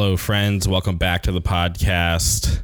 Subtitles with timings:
[0.00, 0.66] Hello, friends.
[0.66, 2.62] Welcome back to the podcast.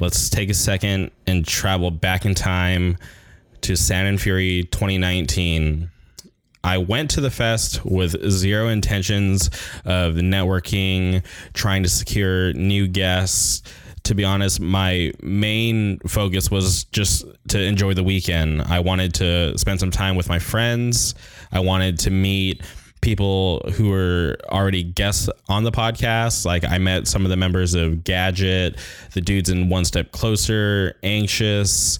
[0.00, 2.96] Let's take a second and travel back in time
[3.60, 5.90] to Sound and Fury 2019.
[6.64, 9.48] I went to the fest with zero intentions
[9.84, 11.22] of networking,
[11.52, 13.62] trying to secure new guests.
[14.04, 18.62] To be honest, my main focus was just to enjoy the weekend.
[18.62, 21.14] I wanted to spend some time with my friends.
[21.52, 22.62] I wanted to meet
[23.04, 26.46] people who were already guests on the podcast.
[26.46, 28.78] Like I met some of the members of Gadget,
[29.12, 31.98] the dudes in One Step Closer, Anxious,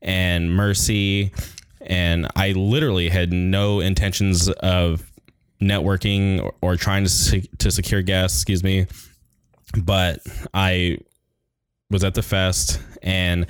[0.00, 1.32] and Mercy.
[1.80, 5.10] And I literally had no intentions of
[5.60, 8.38] networking or, trying to to secure guests.
[8.38, 8.86] Excuse me,
[9.82, 10.20] but
[10.54, 10.98] I
[11.90, 13.46] was at the fest and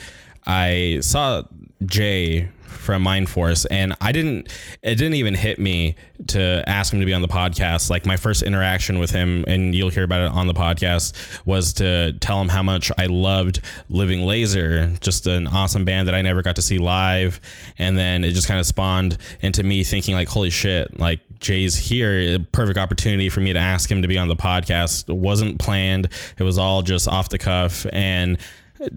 [0.46, 1.42] I saw
[1.84, 4.52] Jay from Mind Force, and I didn't.
[4.82, 5.96] It didn't even hit me
[6.28, 7.90] to ask him to be on the podcast.
[7.90, 11.14] Like my first interaction with him, and you'll hear about it on the podcast,
[11.46, 16.14] was to tell him how much I loved Living Laser, just an awesome band that
[16.14, 17.40] I never got to see live,
[17.78, 21.76] and then it just kind of spawned into me thinking like, holy shit, like Jay's
[21.76, 25.08] here, perfect opportunity for me to ask him to be on the podcast.
[25.08, 26.08] It wasn't planned.
[26.38, 28.38] It was all just off the cuff and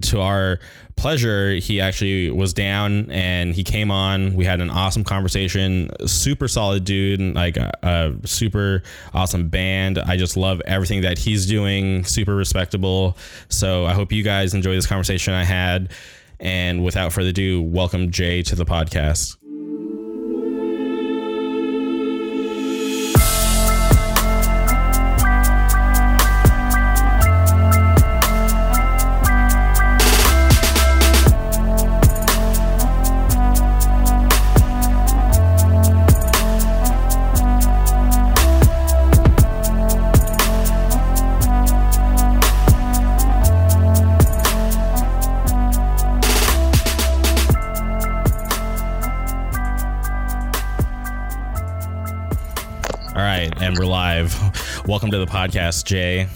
[0.01, 0.59] to our
[0.97, 4.33] pleasure, he actually was down and he came on.
[4.33, 5.89] We had an awesome conversation.
[6.05, 9.99] Super solid dude, and like a, a, super awesome band.
[9.99, 12.03] I just love everything that he's doing.
[12.03, 13.17] Super respectable.
[13.47, 15.91] So I hope you guys enjoy this conversation I had.
[16.39, 19.37] And without further ado, welcome Jay to the podcast.
[53.27, 54.33] And we're live.
[54.87, 56.29] Welcome to the podcast, Jay.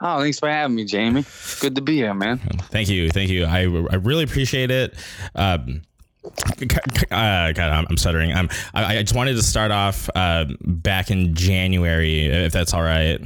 [0.00, 1.24] Oh, thanks for having me, Jamie.
[1.60, 2.38] Good to be here, man.
[2.38, 3.44] Thank you, thank you.
[3.44, 4.94] I, I really appreciate it.
[5.36, 5.82] Um,
[6.24, 8.32] uh, God, I'm, I'm stuttering.
[8.32, 12.82] Um, I, I just wanted to start off uh, back in January, if that's all
[12.82, 13.20] right.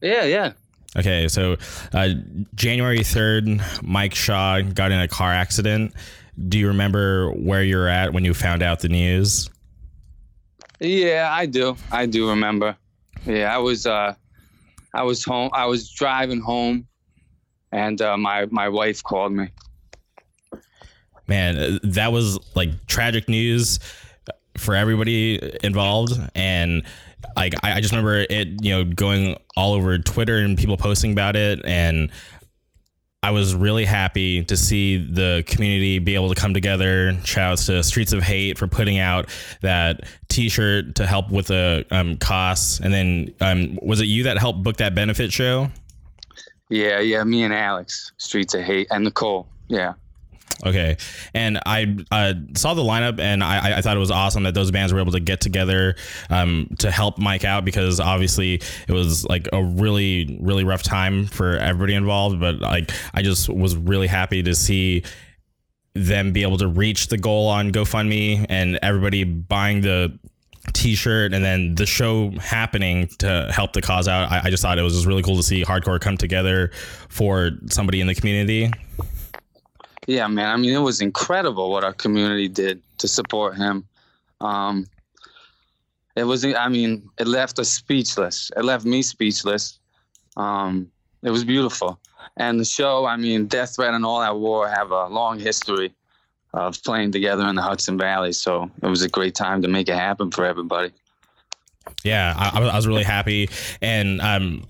[0.00, 0.52] Yeah, yeah.
[0.96, 1.56] Okay, so
[1.92, 2.14] uh,
[2.54, 5.92] January 3rd, Mike Shaw got in a car accident.
[6.48, 9.50] Do you remember where you were at when you found out the news?
[10.80, 11.76] Yeah, I do.
[11.90, 12.76] I do remember.
[13.24, 14.14] Yeah, I was uh
[14.94, 16.86] I was home I was driving home
[17.72, 19.48] and uh, my my wife called me.
[21.28, 23.80] Man, uh, that was like tragic news
[24.56, 26.82] for everybody involved and
[27.36, 31.12] like I, I just remember it, you know, going all over Twitter and people posting
[31.12, 32.10] about it and
[33.26, 37.12] I was really happy to see the community be able to come together.
[37.24, 39.28] Shouts to Streets of Hate for putting out
[39.62, 44.38] that T-shirt to help with the um, costs, and then um, was it you that
[44.38, 45.68] helped book that benefit show?
[46.68, 49.48] Yeah, yeah, me and Alex, Streets of Hate, and Nicole.
[49.66, 49.94] Yeah.
[50.64, 50.96] Okay,
[51.34, 54.70] and I uh, saw the lineup, and I, I, thought it was awesome that those
[54.70, 55.96] bands were able to get together
[56.30, 61.26] um, to help Mike out because obviously it was like a really really rough time
[61.26, 62.40] for everybody involved.
[62.40, 65.02] But like I just was really happy to see
[65.92, 70.18] them be able to reach the goal on GoFundMe and everybody buying the
[70.72, 74.30] t-shirt and then the show happening to help the cause out.
[74.30, 76.70] I, I just thought it was just really cool to see hardcore come together
[77.08, 78.70] for somebody in the community.
[80.06, 80.48] Yeah, man.
[80.48, 83.84] I mean, it was incredible what our community did to support him.
[84.40, 84.86] Um,
[86.14, 88.50] it was, I mean, it left us speechless.
[88.56, 89.78] It left me speechless.
[90.36, 90.90] Um,
[91.22, 91.98] it was beautiful.
[92.36, 95.92] And the show, I mean, Death Threat and All Out War have a long history
[96.54, 98.32] of playing together in the Hudson Valley.
[98.32, 100.92] So it was a great time to make it happen for everybody.
[102.02, 103.50] Yeah, I, I was really happy.
[103.80, 104.64] And um,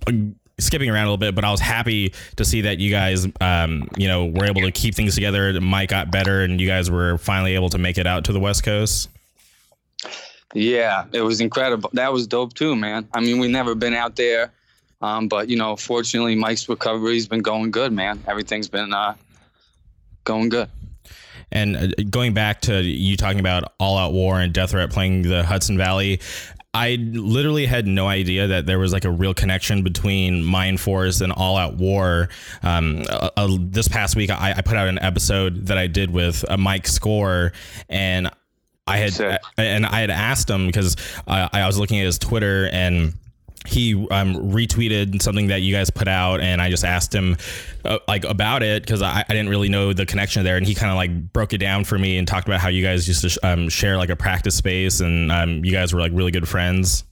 [0.59, 3.89] skipping around a little bit, but I was happy to see that you guys, um,
[3.97, 5.61] you know, were able to keep things together.
[5.61, 8.41] Mike got better, and you guys were finally able to make it out to the
[8.41, 9.11] West Coast.
[10.55, 11.91] Yeah, it was incredible.
[11.93, 13.07] That was dope too, man.
[13.13, 14.53] I mean, we never been out there,
[15.03, 18.23] um, but you know, fortunately, Mike's recovery's been going good, man.
[18.27, 19.15] Everything's been uh,
[20.25, 20.71] going good.
[21.53, 25.23] And uh, going back to you talking about All Out War and Death Threat playing
[25.23, 26.21] the Hudson Valley,
[26.77, 31.23] I literally had no idea that there was like a real connection between Mind Force
[31.23, 32.29] and All Out War.
[32.63, 36.11] Um, uh, uh, this past week, I, I, put out an episode that I did
[36.11, 37.55] with a Mike Score,
[37.89, 38.31] and
[38.87, 40.97] I had and I had asked him because
[41.27, 43.15] I, I was looking at his Twitter and
[43.67, 47.37] he um, retweeted something that you guys put out, and I just asked him
[47.85, 50.75] uh, like about it because I, I didn't really know the connection there, and he
[50.75, 53.23] kind of like broke it down for me and talked about how you guys used
[53.23, 56.31] to sh- um, share like a practice space, and um, you guys were like really
[56.31, 57.05] good friends.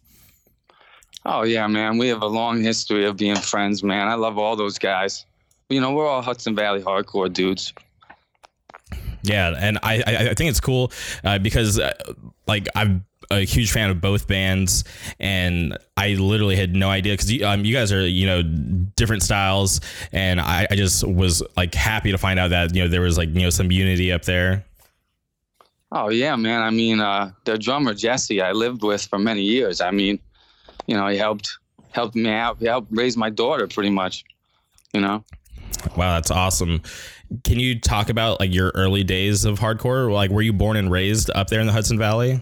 [1.27, 1.99] Oh yeah, man.
[1.99, 4.09] We have a long history of being friends, man.
[4.09, 5.25] I love all those guys.
[5.71, 7.73] You know, we're all Hudson Valley hardcore dudes.
[9.23, 10.93] Yeah, and I I, I think it's cool
[11.25, 11.95] uh, because uh,
[12.47, 13.01] like I've
[13.31, 14.85] a huge fan of both bands,
[15.19, 19.23] and I literally had no idea because you, um, you guys are you know different
[19.23, 19.81] styles,
[20.13, 23.19] and I, I just was like happy to find out that you know there was
[23.19, 24.65] like you know some unity up there.
[25.93, 26.63] Oh yeah, man.
[26.63, 29.81] I mean, uh, the drummer Jesse, I lived with for many years.
[29.81, 30.19] I mean,
[30.87, 31.59] you know, he helped
[31.93, 32.59] helped me out.
[32.59, 34.25] He helped raise my daughter, pretty much.
[34.93, 35.25] You know.
[35.97, 36.83] Wow, that's awesome.
[37.43, 40.13] Can you talk about like your early days of hardcore?
[40.13, 42.41] Like, were you born and raised up there in the Hudson Valley?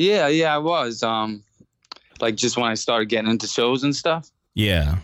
[0.00, 1.02] Yeah, yeah, I was.
[1.02, 1.42] Um,
[2.20, 4.30] like just when I started getting into shows and stuff.
[4.54, 4.96] Yeah.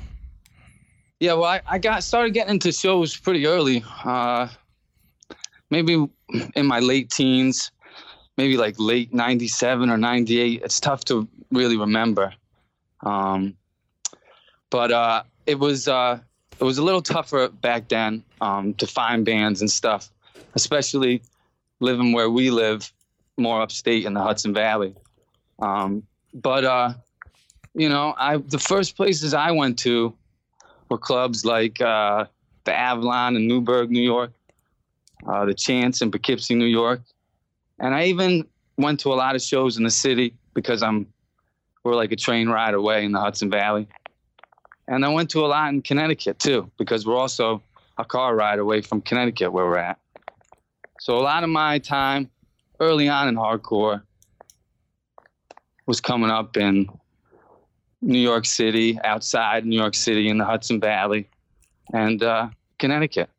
[1.20, 3.84] Yeah, well, I, I got started getting into shows pretty early.
[4.04, 4.48] Uh,
[5.70, 6.06] maybe
[6.54, 7.70] in my late teens,
[8.38, 10.62] maybe like late '97 or '98.
[10.62, 12.32] It's tough to really remember.
[13.02, 13.54] Um,
[14.70, 16.20] but uh, it was uh,
[16.58, 20.10] it was a little tougher back then um, to find bands and stuff,
[20.54, 21.22] especially
[21.80, 22.90] living where we live,
[23.36, 24.94] more upstate in the Hudson Valley.
[25.58, 26.02] Um,
[26.34, 26.94] but uh,
[27.74, 30.14] you know, I the first places I went to
[30.88, 32.26] were clubs like uh,
[32.64, 34.32] the Avalon in Newburgh, New York,
[35.26, 37.00] uh, the Chance in Poughkeepsie, New York,
[37.78, 38.46] and I even
[38.78, 41.06] went to a lot of shows in the city because I'm
[41.84, 43.86] we're like a train ride away in the Hudson Valley.
[44.88, 47.62] And I went to a lot in Connecticut too, because we're also
[47.98, 49.98] a car ride away from Connecticut where we're at.
[51.00, 52.28] So a lot of my time
[52.80, 54.02] early on in hardcore
[55.86, 56.88] was coming up in
[58.02, 61.28] New York City, outside New York City in the Hudson Valley,
[61.92, 63.30] and uh, Connecticut.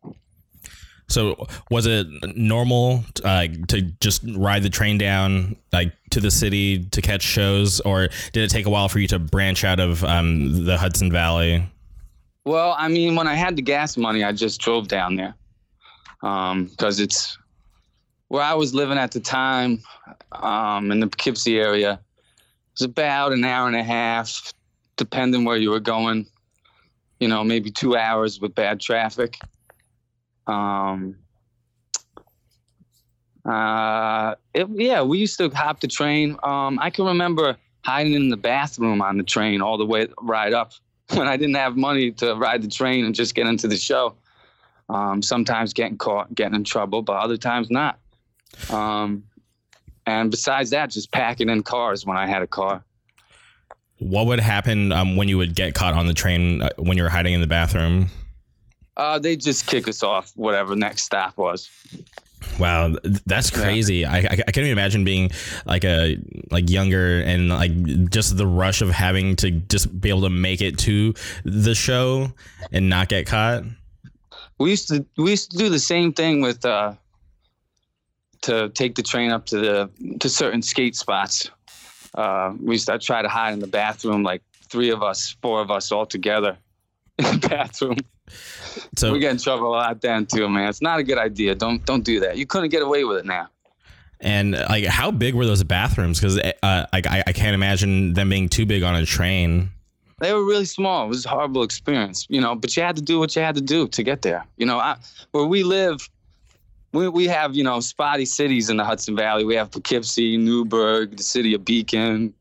[1.10, 6.84] So was it normal uh, to just ride the train down like to the city
[6.86, 10.04] to catch shows, or did it take a while for you to branch out of
[10.04, 11.64] um, the Hudson Valley?
[12.46, 15.36] Well, I mean, when I had the gas money, I just drove down there
[16.22, 17.38] because um, it's
[18.28, 19.82] where I was living at the time
[20.32, 21.94] um, in the Poughkeepsie area.
[21.94, 24.54] It was about an hour and a half,
[24.98, 26.28] depending where you were going.
[27.20, 29.38] You know, maybe two hours with bad traffic.
[30.46, 31.18] Um,
[33.44, 36.38] uh, it, yeah, we used to hop the train.
[36.44, 40.54] Um, I can remember hiding in the bathroom on the train all the way right
[40.54, 40.74] up
[41.14, 44.16] when I didn't have money to ride the train and just get into the show.
[44.90, 48.00] Um, sometimes getting caught, getting in trouble, but other times not.
[48.70, 49.24] Um,
[50.06, 52.84] and besides that, just packing in cars when I had a car.
[54.00, 57.04] What would happen um, when you would get caught on the train uh, when you
[57.04, 58.08] were hiding in the bathroom?
[58.96, 61.70] Uh, they just kick us off whatever next stop was.
[62.60, 62.96] Wow,
[63.26, 63.98] that's crazy.
[63.98, 64.12] Yeah.
[64.12, 65.32] I, I, I can't even imagine being
[65.66, 66.18] like a
[66.50, 70.62] like younger and like just the rush of having to just be able to make
[70.62, 71.14] it to
[71.44, 72.32] the show
[72.72, 73.64] and not get caught.
[74.60, 76.94] We used to we used to do the same thing with uh
[78.48, 81.50] to take the train up to the to certain skate spots.
[82.16, 85.62] Uh, we used to try to hide in the bathroom, like three of us, four
[85.62, 86.58] of us all together
[87.20, 87.98] in the bathroom.
[88.98, 90.68] So we get in trouble a lot then too, man.
[90.70, 91.56] It's not a good idea.
[91.56, 92.38] Don't don't do that.
[92.38, 93.50] You couldn't get away with it now.
[94.20, 96.20] And like, how big were those bathrooms?
[96.20, 99.70] Because uh, like, I, I can't imagine them being too big on a train.
[100.20, 101.06] They were really small.
[101.06, 102.56] It was a horrible experience, you know.
[102.56, 104.44] But you had to do what you had to do to get there.
[104.58, 104.98] You know, I,
[105.32, 106.10] where we live,
[106.94, 109.44] we we have you know spotty cities in the Hudson Valley.
[109.44, 112.34] We have Poughkeepsie, Newburgh, the city of Beacon.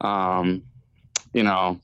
[0.00, 0.62] Um,
[1.32, 1.80] you know,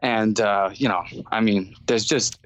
[0.00, 2.38] and uh, you know, I mean, there's just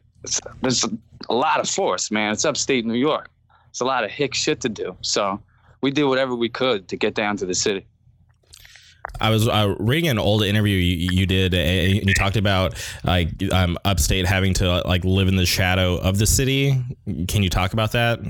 [0.63, 0.85] there's
[1.29, 2.33] a lot of force, man.
[2.33, 3.31] It's upstate New York.
[3.71, 4.97] It's a lot of hick shit to do.
[5.01, 5.41] So
[5.81, 7.87] we did whatever we could to get down to the city.
[9.21, 13.31] I was uh, reading an old interview you, you, did, and you talked about like
[13.53, 16.83] um, upstate having to like live in the shadow of the city.
[17.29, 18.21] Can you talk about that?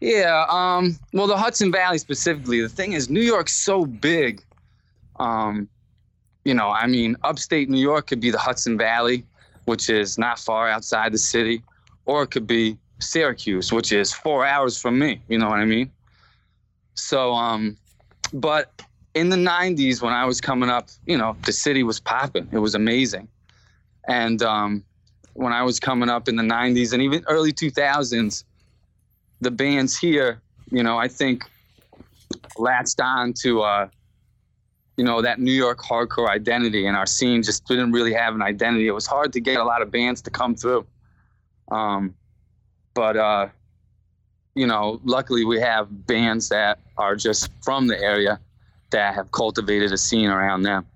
[0.00, 0.46] Yeah.
[0.48, 2.60] Um, well, the Hudson Valley specifically.
[2.60, 4.42] The thing is, New York's so big.
[5.18, 5.68] Um,
[6.44, 9.26] you know, I mean, upstate New York could be the Hudson Valley,
[9.64, 11.62] which is not far outside the city,
[12.06, 15.20] or it could be Syracuse, which is four hours from me.
[15.28, 15.90] You know what I mean?
[16.94, 17.76] So, um,
[18.32, 18.82] but
[19.14, 22.48] in the 90s, when I was coming up, you know, the city was popping.
[22.52, 23.28] It was amazing.
[24.06, 24.84] And um,
[25.34, 28.44] when I was coming up in the 90s and even early 2000s,
[29.40, 31.44] the bands here, you know, I think
[32.58, 33.88] latched on to uh,
[34.98, 38.42] you know, that New York hardcore identity, and our scene just didn't really have an
[38.42, 38.88] identity.
[38.88, 40.84] It was hard to get a lot of bands to come through.
[41.70, 42.16] Um,
[42.94, 43.48] but uh,
[44.56, 48.40] you know, luckily we have bands that are just from the area
[48.90, 50.86] that have cultivated a scene around them.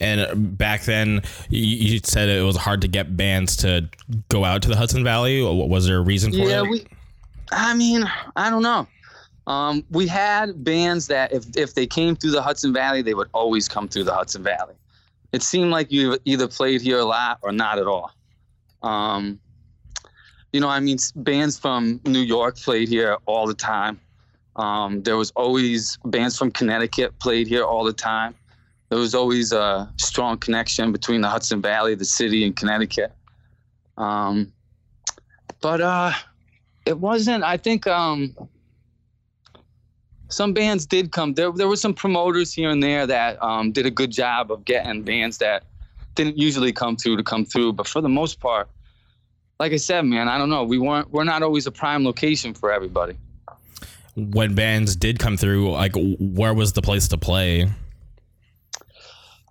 [0.00, 3.88] And back then, you said it was hard to get bands to
[4.28, 5.42] go out to the Hudson Valley.
[5.42, 6.70] Was there a reason for yeah, it?
[6.70, 6.86] we.
[7.50, 8.04] I mean,
[8.36, 8.86] I don't know.
[9.48, 13.28] Um, we had bands that if if they came through the Hudson Valley, they would
[13.32, 14.74] always come through the Hudson Valley.
[15.32, 18.12] It seemed like you either played here a lot or not at all.
[18.82, 19.40] Um,
[20.52, 24.00] you know, I mean, bands from New York played here all the time.
[24.58, 28.34] Um, there was always bands from Connecticut played here all the time.
[28.90, 33.12] There was always a strong connection between the Hudson Valley, the city, and Connecticut.
[33.96, 34.52] Um,
[35.60, 36.12] but uh,
[36.86, 37.44] it wasn't.
[37.44, 38.34] I think um,
[40.28, 41.34] some bands did come.
[41.34, 44.64] There, there were some promoters here and there that um, did a good job of
[44.64, 45.64] getting bands that
[46.14, 47.74] didn't usually come through to come through.
[47.74, 48.68] But for the most part,
[49.60, 50.64] like I said, man, I don't know.
[50.64, 51.10] We weren't.
[51.10, 53.16] We're not always a prime location for everybody.
[54.18, 57.70] When bands did come through, like where was the place to play?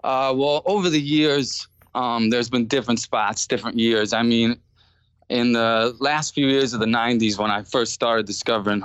[0.03, 4.13] Uh, well, over the years, um, there's been different spots, different years.
[4.13, 4.59] I mean,
[5.29, 8.83] in the last few years of the '90s, when I first started discovering,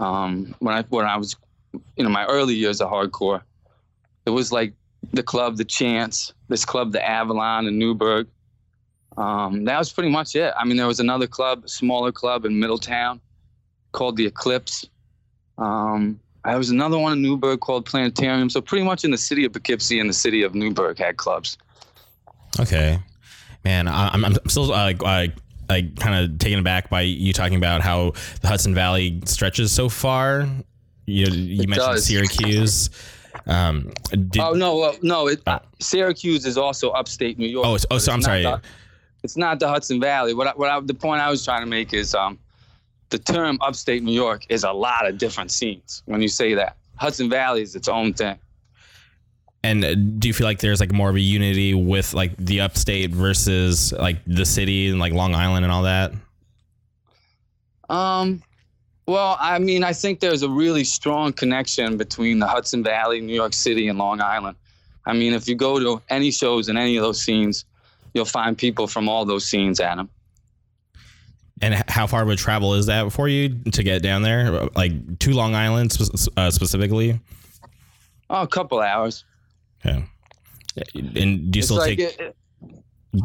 [0.00, 1.36] um, when I when I was,
[1.96, 3.42] you know, my early years of hardcore,
[4.26, 4.74] it was like
[5.12, 8.28] the club, the Chance, this club, the Avalon in Newburgh
[9.16, 10.52] um, that was pretty much it.
[10.58, 13.20] I mean, there was another club, smaller club in Middletown
[13.94, 14.84] called the Eclipse.
[15.56, 18.50] Um, there was another one in Newburgh called Planetarium.
[18.50, 21.56] So pretty much in the city of Poughkeepsie and the city of Newburgh had clubs.
[22.60, 22.98] Okay,
[23.64, 25.28] man, I'm I'm still like uh,
[25.68, 29.88] like kind of taken aback by you talking about how the Hudson Valley stretches so
[29.88, 30.46] far.
[31.06, 32.04] You you It mentioned does.
[32.06, 32.90] Syracuse.
[33.46, 35.58] Um, did, oh no, well, no, it, Oh.
[35.80, 37.66] Syracuse is also upstate New York.
[37.66, 38.42] Oh, oh, so I'm sorry.
[38.42, 38.60] the-
[39.24, 40.34] it's not the Hudson Valley.
[40.34, 42.38] What I, what I, the point I was trying to make is um,
[43.14, 46.02] the term upstate New York is a lot of different scenes.
[46.06, 48.36] When you say that, Hudson Valley is its own thing.
[49.62, 52.62] And uh, do you feel like there's like more of a unity with like the
[52.62, 56.12] upstate versus like the city and like Long Island and all that?
[57.88, 58.42] Um,
[59.06, 63.34] well, I mean, I think there's a really strong connection between the Hudson Valley, New
[63.34, 64.56] York City, and Long Island.
[65.06, 67.64] I mean, if you go to any shows in any of those scenes,
[68.12, 70.10] you'll find people from all those scenes at them.
[71.62, 74.50] And how far of a travel is that for you to get down there?
[74.74, 75.96] Like to Long Island
[76.36, 77.20] uh, specifically?
[78.28, 79.24] Oh, a couple hours.
[79.84, 80.02] Yeah.
[80.94, 82.00] And do you It's still like take?
[82.00, 82.36] it- it-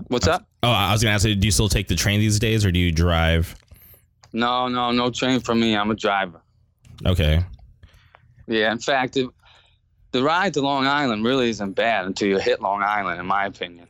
[0.09, 0.45] what's up?
[0.61, 1.33] Oh, I was gonna ask you.
[1.35, 3.55] Do you still take the train these days, or do you drive?
[4.33, 5.75] No, no, no train for me.
[5.75, 6.41] I'm a driver.
[7.05, 7.43] Okay.
[8.45, 9.27] Yeah, in fact, it,
[10.11, 13.45] the ride to Long Island really isn't bad until you hit Long Island, in my
[13.45, 13.87] opinion.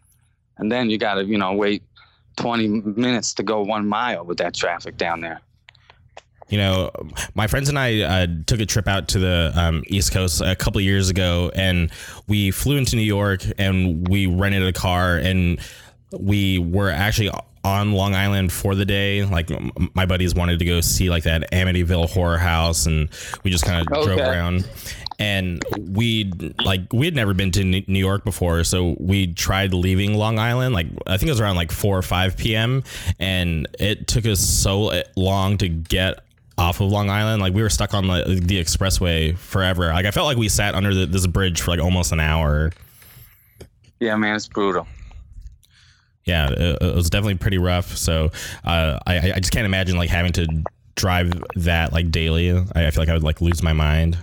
[0.58, 1.84] And then you got to, you know, wait
[2.40, 5.42] 20 minutes to go one mile with that traffic down there.
[6.48, 6.90] You know,
[7.36, 10.56] my friends and I uh, took a trip out to the um, East Coast a
[10.56, 11.92] couple of years ago, and
[12.28, 15.60] we flew into New York and we rented a car, and
[16.18, 17.30] we were actually
[17.64, 19.26] on Long Island for the day.
[19.26, 19.52] Like
[19.94, 23.10] my buddies wanted to go see like that Amityville horror house, and
[23.44, 24.68] we just kind of drove around.
[25.22, 26.32] And we
[26.64, 30.40] like we had never been to New New York before, so we tried leaving Long
[30.40, 30.74] Island.
[30.74, 32.84] Like I think it was around like four or five p.m.
[33.20, 36.22] and it took us so long to get
[36.58, 37.42] off of Long Island.
[37.42, 39.88] Like we were stuck on the, the expressway forever.
[39.88, 42.72] Like I felt like we sat under the, this bridge for like almost an hour.
[44.00, 44.88] Yeah, man, it's brutal.
[46.24, 47.98] Yeah, it, it was definitely pretty rough.
[47.98, 48.32] So
[48.64, 50.48] uh, I I just can't imagine like having to
[50.96, 52.52] drive that like daily.
[52.52, 54.18] I, I feel like I would like lose my mind.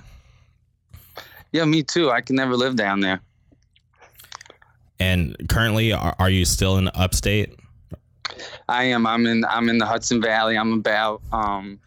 [1.52, 2.10] Yeah, me too.
[2.10, 3.20] I can never live down there.
[4.98, 7.58] And currently, are, are you still in upstate?
[8.68, 9.06] I am.
[9.06, 9.44] I'm in.
[9.44, 10.56] I'm in the Hudson Valley.
[10.56, 11.78] I'm about um,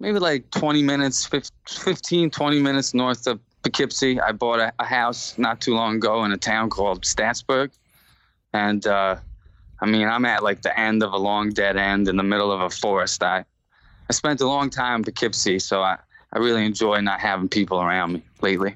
[0.00, 4.20] maybe like 20 minutes, fif- 15, 20 minutes north of Poughkeepsie.
[4.20, 7.70] I bought a, a house not too long ago in a town called Staatsburg,
[8.52, 9.16] and uh,
[9.80, 12.50] I mean, I'm at like the end of a long dead end in the middle
[12.50, 13.22] of a forest.
[13.22, 13.44] I
[14.08, 15.98] I spent a long time in Poughkeepsie, so I
[16.32, 18.74] I really enjoy not having people around me lately.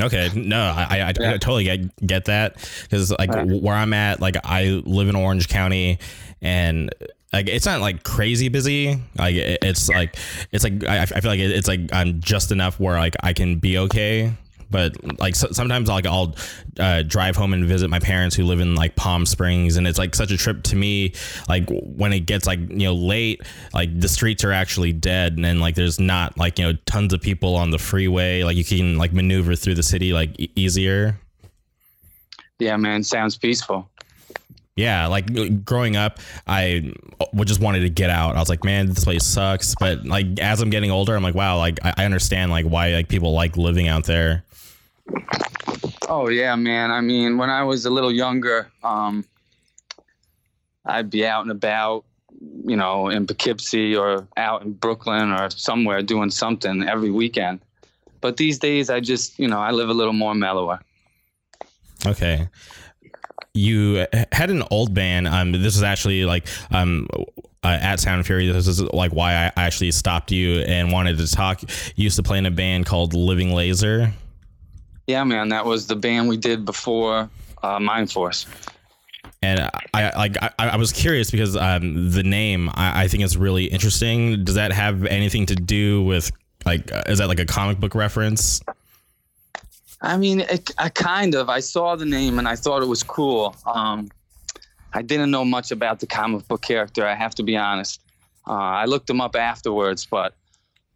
[0.00, 1.32] Okay, no, I, I, I Yeah.
[1.32, 3.46] totally get get that because like Right.
[3.46, 5.98] where I'm at, like I live in Orange County,
[6.40, 6.90] and
[7.32, 8.98] like it's not like crazy busy.
[9.16, 10.16] Like it's like
[10.50, 13.58] it's like I, I feel like it's like I'm just enough where like I can
[13.58, 14.32] be okay,
[14.72, 16.34] but like so, sometimes like I'll
[16.80, 19.98] uh, drive home and visit my parents who live in like Palm Springs, and it's
[19.98, 21.12] like such a trip to me.
[21.48, 25.44] Like when it gets like you know late, like the streets are actually dead, and
[25.44, 28.42] then like there's not like you know tons of people on the freeway.
[28.42, 31.16] Like you can like maneuver through the city like e- easier.
[32.58, 33.88] Yeah, man, sounds peaceful.
[34.74, 36.94] Yeah, like growing up, I
[37.44, 38.36] just wanted to get out.
[38.36, 39.74] I was like, man, this place sucks.
[39.78, 42.94] But like as I'm getting older, I'm like, wow, like I I understand like why
[42.94, 44.44] like people like living out there.
[46.08, 46.90] Oh yeah, man.
[46.90, 49.24] I mean, when I was a little younger, um,
[50.84, 52.04] I'd be out and about,
[52.64, 57.60] you know, in Poughkeepsie or out in Brooklyn or somewhere doing something every weekend.
[58.20, 60.80] But these days, I just, you know, I live a little more mellower.
[62.04, 62.48] Okay.
[63.54, 65.28] You had an old band.
[65.28, 67.06] Um, this is actually like um
[67.64, 68.50] uh, at Sound Fury.
[68.50, 71.62] This is like why I actually stopped you and wanted to talk.
[71.62, 74.12] You used to play in a band called Living Laser.
[75.12, 77.28] Yeah, man, that was the band we did before
[77.62, 78.46] uh, Mind Force.
[79.42, 83.36] And I like I, I was curious because um, the name I, I think is
[83.36, 84.42] really interesting.
[84.42, 86.32] Does that have anything to do with
[86.64, 88.62] like uh, is that like a comic book reference?
[90.00, 91.50] I mean, it, I kind of.
[91.50, 93.54] I saw the name and I thought it was cool.
[93.66, 94.08] Um,
[94.94, 97.06] I didn't know much about the comic book character.
[97.06, 98.00] I have to be honest.
[98.48, 100.34] Uh, I looked him up afterwards, but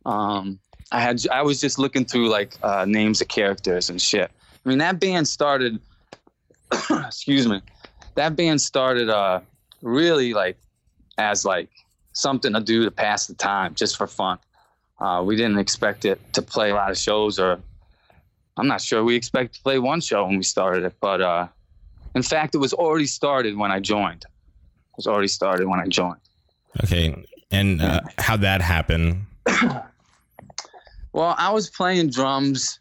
[0.06, 0.58] um,
[0.92, 4.30] I had I was just looking through like uh, names of characters and shit.
[4.64, 5.80] I mean, that band started.
[6.90, 7.60] excuse me.
[8.14, 9.40] That band started uh,
[9.82, 10.56] really like
[11.18, 11.68] as like
[12.12, 14.38] something to do to pass the time, just for fun.
[14.98, 17.60] Uh, we didn't expect it to play a lot of shows or
[18.56, 19.04] I'm not sure.
[19.04, 21.48] We expect to play one show when we started it, but uh,
[22.14, 24.24] in fact, it was already started when I joined.
[24.24, 26.20] It was already started when I joined.
[26.82, 29.26] Okay, and uh, how'd that happen?
[31.16, 32.78] Well, I was playing drums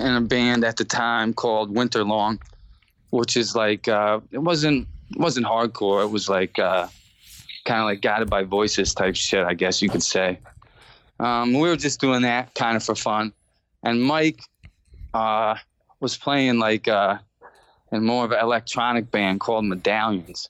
[0.00, 2.40] in a band at the time called Winter Long,
[3.10, 6.02] which is like uh, it wasn't wasn't hardcore.
[6.02, 6.88] It was like uh,
[7.66, 10.40] kind of like guided by voices type shit, I guess you could say.
[11.20, 13.32] Um, we were just doing that kind of for fun,
[13.84, 14.40] and Mike
[15.14, 15.54] uh,
[16.00, 17.18] was playing like uh,
[17.92, 20.48] in more of an electronic band called Medallions.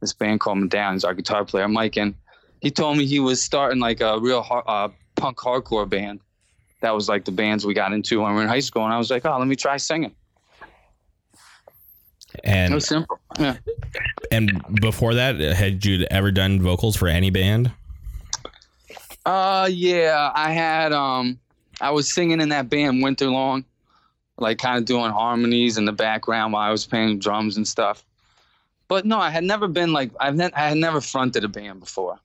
[0.00, 1.02] This band called Medallions.
[1.04, 2.14] Our guitar player Mike, and
[2.60, 6.20] he told me he was starting like a real har- uh, punk hardcore band.
[6.80, 8.92] That was like the bands we got into when we were in high school, and
[8.92, 10.14] I was like, oh, let me try singing.
[12.42, 13.18] And it was simple.
[13.38, 13.56] Yeah.
[14.30, 17.70] And before that, had you ever done vocals for any band?
[19.24, 20.92] Uh, yeah, I had.
[20.92, 21.38] Um,
[21.80, 23.64] I was singing in that band Winter Long,
[24.38, 28.04] like kind of doing harmonies in the background while I was playing drums and stuff.
[28.88, 31.80] But no, I had never been like I've ne- I had never fronted a band
[31.80, 32.18] before.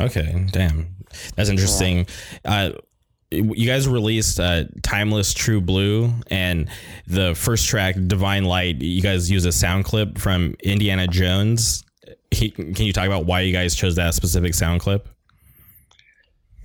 [0.00, 0.94] Okay, damn,
[1.36, 2.06] that's interesting.
[2.44, 2.72] Uh,
[3.32, 6.68] you guys released uh, "Timeless True Blue" and
[7.06, 11.84] the first track, "Divine Light." You guys use a sound clip from Indiana Jones.
[12.30, 15.08] He, can you talk about why you guys chose that specific sound clip?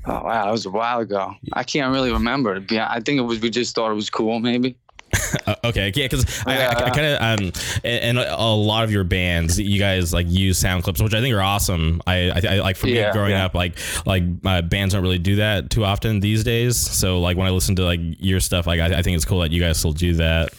[0.06, 1.34] Oh wow, that was a while ago.
[1.54, 2.64] I can't really remember.
[2.72, 4.78] I think it was we just thought it was cool, maybe.
[5.46, 8.84] uh, okay, yeah, because yeah, I, I, I kind of um, and, and, a lot
[8.84, 12.02] of your bands, you guys like use sound clips, which I think are awesome.
[12.06, 13.46] I, I, I like for yeah, me growing yeah.
[13.46, 16.78] up, like like uh, bands don't really do that too often these days.
[16.78, 19.40] So like when I listen to like your stuff, like I, I think it's cool
[19.40, 20.50] that you guys still do that.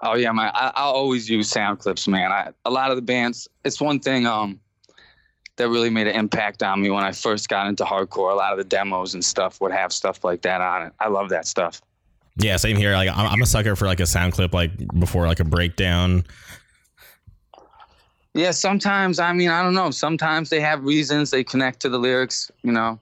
[0.00, 0.50] Oh yeah, man.
[0.54, 2.32] I, I'll always use sound clips, man.
[2.32, 4.26] I, a lot of the bands, it's one thing.
[4.26, 4.58] Um,
[5.56, 8.32] that really made an impact on me when I first got into hardcore.
[8.32, 10.92] A lot of the demos and stuff would have stuff like that on it.
[10.98, 11.82] I love that stuff.
[12.36, 12.92] Yeah, same here.
[12.92, 16.24] Like I'm, I'm a sucker for like a sound clip, like before like a breakdown.
[18.34, 19.90] Yeah, sometimes I mean I don't know.
[19.90, 22.98] Sometimes they have reasons they connect to the lyrics, you know,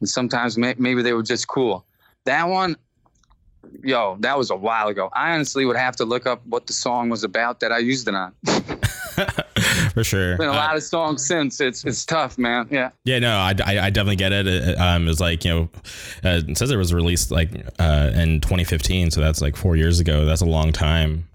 [0.00, 1.84] and sometimes may, maybe they were just cool.
[2.24, 2.76] That one,
[3.82, 5.10] yo, that was a while ago.
[5.12, 8.06] I honestly would have to look up what the song was about that I used
[8.06, 8.32] it on.
[9.96, 10.36] for sure.
[10.36, 11.58] Been a lot uh, of songs since.
[11.58, 12.68] It's it's tough, man.
[12.70, 12.90] Yeah.
[13.04, 14.46] Yeah, no, I, I, I definitely get it.
[14.46, 15.68] it um, was like you know,
[16.22, 19.98] uh, it says it was released like uh, in 2015, so that's like four years
[19.98, 20.26] ago.
[20.26, 21.26] That's a long time.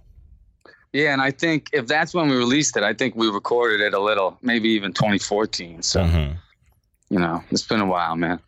[0.94, 3.96] Yeah, and I think if that's when we released it, I think we recorded it
[3.96, 5.82] a little, maybe even 2014.
[5.82, 6.34] So, mm-hmm.
[7.10, 8.40] you know, it's been a while, man.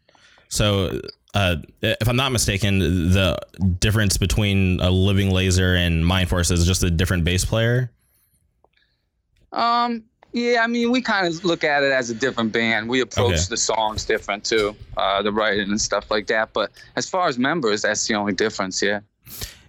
[0.49, 0.99] So,
[1.33, 2.77] uh, if I'm not mistaken,
[3.13, 3.39] the
[3.79, 7.89] difference between a Living Laser and Mind Force is just a different bass player.
[9.53, 12.89] Um, yeah, I mean, we kind of look at it as a different band.
[12.89, 13.43] We approach okay.
[13.49, 16.53] the songs different too, uh, the writing and stuff like that.
[16.53, 18.81] But as far as members, that's the only difference.
[18.81, 19.01] Yeah.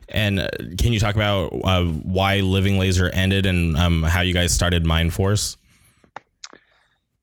[0.08, 4.32] And uh, can you talk about uh, why Living Laser ended and um, how you
[4.32, 5.56] guys started Mind Force?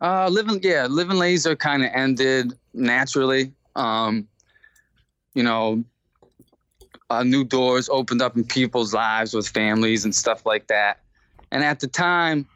[0.01, 3.51] Uh, Living, yeah, Living Laser kind of ended naturally.
[3.75, 4.27] Um,
[5.33, 5.83] you know,
[7.09, 10.99] uh, new doors opened up in people's lives with families and stuff like that.
[11.51, 12.47] And at the time,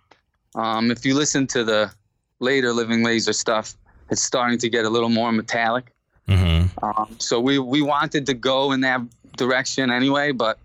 [0.56, 1.92] um, if you listen to the
[2.40, 3.76] later Living Laser stuff,
[4.10, 5.92] it's starting to get a little more metallic.
[6.28, 9.02] hmm Um, so we we wanted to go in that
[9.38, 10.60] direction anyway, but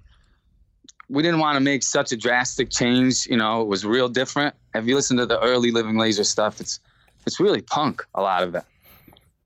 [1.08, 3.26] we didn't want to make such a drastic change.
[3.26, 4.54] You know, it was real different.
[4.74, 6.78] If you listen to the early Living Laser stuff, it's
[7.26, 8.64] it's really punk a lot of it.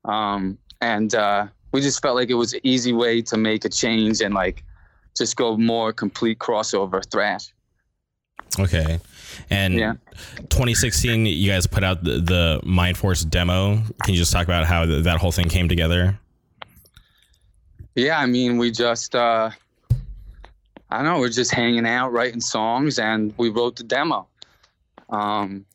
[0.05, 3.69] Um, and uh, we just felt like it was an easy way to make a
[3.69, 4.63] change and like
[5.17, 7.54] just go more complete crossover thrash.
[8.59, 8.99] Okay.
[9.49, 9.93] And Yeah.
[10.49, 13.81] 2016, you guys put out the, the Mind Force demo.
[14.03, 16.17] Can you just talk about how th- that whole thing came together?
[17.95, 19.49] Yeah, I mean, we just, uh,
[20.89, 24.27] I don't know, we're just hanging out, writing songs, and we wrote the demo.
[25.09, 25.65] Um,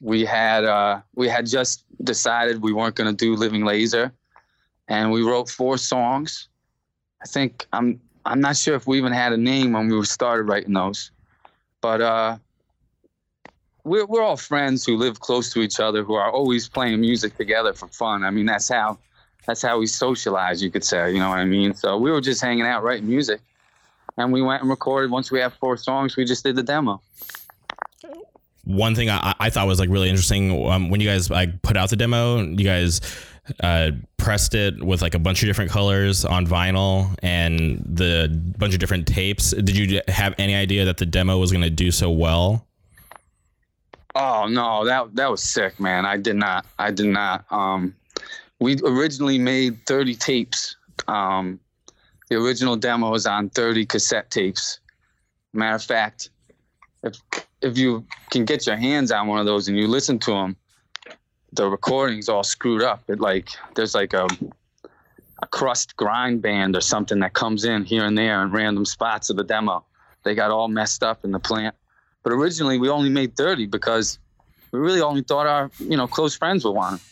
[0.00, 4.12] we had uh, we had just decided we weren't going to do Living Laser,
[4.88, 6.48] and we wrote four songs.
[7.22, 10.44] I think I'm I'm not sure if we even had a name when we started
[10.44, 11.12] writing those,
[11.82, 12.38] but uh,
[13.84, 17.36] we're we're all friends who live close to each other, who are always playing music
[17.36, 18.24] together for fun.
[18.24, 18.98] I mean, that's how
[19.46, 21.12] that's how we socialize, you could say.
[21.12, 21.74] You know what I mean?
[21.74, 23.40] So we were just hanging out, writing music,
[24.16, 25.10] and we went and recorded.
[25.10, 27.02] Once we have four songs, we just did the demo.
[28.64, 31.76] One thing I, I thought was like really interesting um, when you guys like put
[31.76, 33.00] out the demo, you guys
[33.60, 38.28] uh, pressed it with like a bunch of different colors on vinyl and the
[38.58, 39.50] bunch of different tapes.
[39.50, 42.66] Did you have any idea that the demo was going to do so well?
[44.14, 46.04] Oh no, that that was sick, man.
[46.04, 46.66] I did not.
[46.78, 47.44] I did not.
[47.50, 47.94] Um,
[48.60, 50.76] we originally made 30 tapes.
[51.08, 51.58] Um,
[52.28, 54.80] the original demo was on 30 cassette tapes.
[55.52, 56.30] Matter of fact,
[57.02, 57.16] if
[57.62, 60.56] if you can get your hands on one of those and you listen to them,
[61.52, 63.02] the recording's all screwed up.
[63.08, 64.26] It like there's like a
[65.42, 69.28] a crust grind band or something that comes in here and there in random spots
[69.28, 69.84] of the demo.
[70.22, 71.74] They got all messed up in the plant.
[72.22, 74.20] But originally we only made 30 because
[74.70, 77.06] we really only thought our, you know, close friends would want it.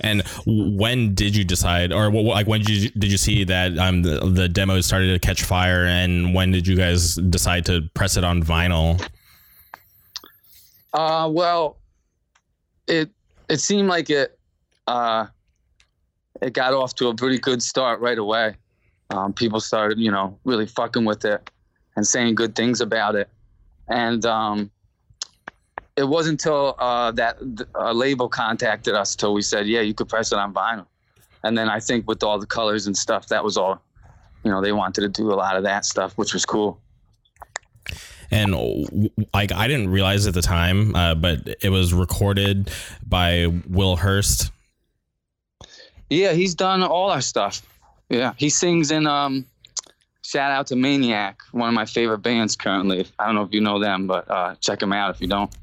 [0.00, 4.02] And when did you decide, or like when did you did you see that um
[4.02, 8.16] the, the demo started to catch fire, and when did you guys decide to press
[8.16, 9.00] it on vinyl?
[10.92, 11.78] Uh, well,
[12.86, 13.10] it
[13.48, 14.38] it seemed like it
[14.86, 15.26] uh,
[16.42, 18.56] it got off to a pretty good start right away.
[19.10, 21.48] Um, people started, you know, really fucking with it
[21.96, 23.28] and saying good things about it.
[23.88, 24.70] And um,
[25.96, 27.38] it wasn't until uh, that
[27.74, 30.86] a label contacted us till we said, yeah, you could press it on vinyl.
[31.44, 33.82] And then I think with all the colors and stuff, that was all.
[34.42, 36.78] You know, they wanted to do a lot of that stuff, which was cool.
[38.30, 42.70] And like I didn't realize at the time, uh, but it was recorded
[43.06, 44.50] by Will Hurst.
[46.10, 47.62] Yeah, he's done all our stuff.
[48.08, 49.46] Yeah, he sings in um
[50.22, 53.06] shout out to Maniac, one of my favorite bands currently.
[53.18, 55.54] I don't know if you know them, but uh check them out if you don't.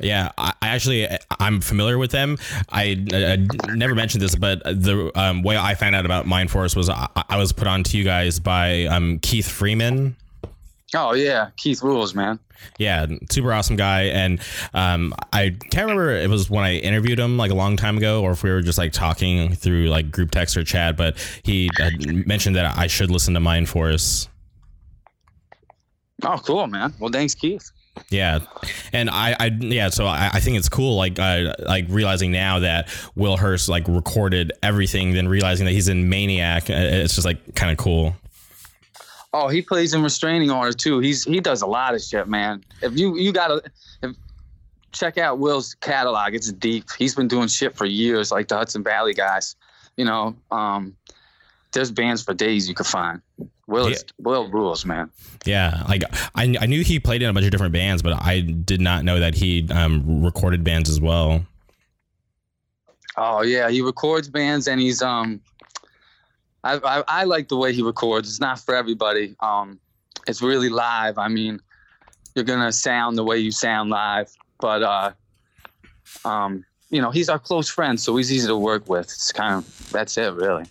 [0.00, 1.06] Yeah, I, I actually
[1.38, 2.38] I'm familiar with them.
[2.70, 6.74] I, I never mentioned this, but the um, way I found out about Mind Force
[6.74, 10.16] was I, I was put on to you guys by um, Keith Freeman.
[10.94, 12.38] Oh yeah, Keith rules, man.
[12.78, 14.40] Yeah, super awesome guy, and
[14.74, 18.22] um, I can't remember it was when I interviewed him like a long time ago,
[18.22, 20.96] or if we were just like talking through like group text or chat.
[20.96, 21.70] But he
[22.26, 24.28] mentioned that I should listen to Mind Force.
[26.22, 26.92] Oh, cool, man.
[26.98, 27.70] Well, thanks, Keith.
[28.10, 28.40] Yeah,
[28.92, 32.60] and I, I yeah, so I, I think it's cool, like, uh, like realizing now
[32.60, 36.70] that Will Hurst like recorded everything, then realizing that he's in Maniac.
[36.70, 38.14] uh, It's just like kind of cool.
[39.32, 40.98] Oh, he plays in restraining order too.
[40.98, 42.64] He's he does a lot of shit, man.
[42.82, 43.62] If you you gotta
[44.02, 44.16] if,
[44.92, 46.86] check out Will's catalog, it's deep.
[46.98, 49.54] He's been doing shit for years, like the Hudson Valley guys.
[49.96, 50.96] You know, um,
[51.72, 53.20] there's bands for days you could find.
[53.68, 55.10] Will is, Will rules, man.
[55.44, 56.02] Yeah, like
[56.34, 59.04] I, I knew he played in a bunch of different bands, but I did not
[59.04, 61.46] know that he um, recorded bands as well.
[63.16, 65.40] Oh yeah, he records bands and he's um
[66.64, 68.28] I, I I like the way he records.
[68.28, 69.34] It's not for everybody.
[69.40, 69.78] Um
[70.26, 71.18] it's really live.
[71.18, 71.60] I mean,
[72.34, 74.30] you're gonna sound the way you sound live.
[74.60, 75.12] But uh
[76.24, 79.06] um you know, he's our close friend, so he's easy to work with.
[79.06, 80.64] It's kind of that's it really.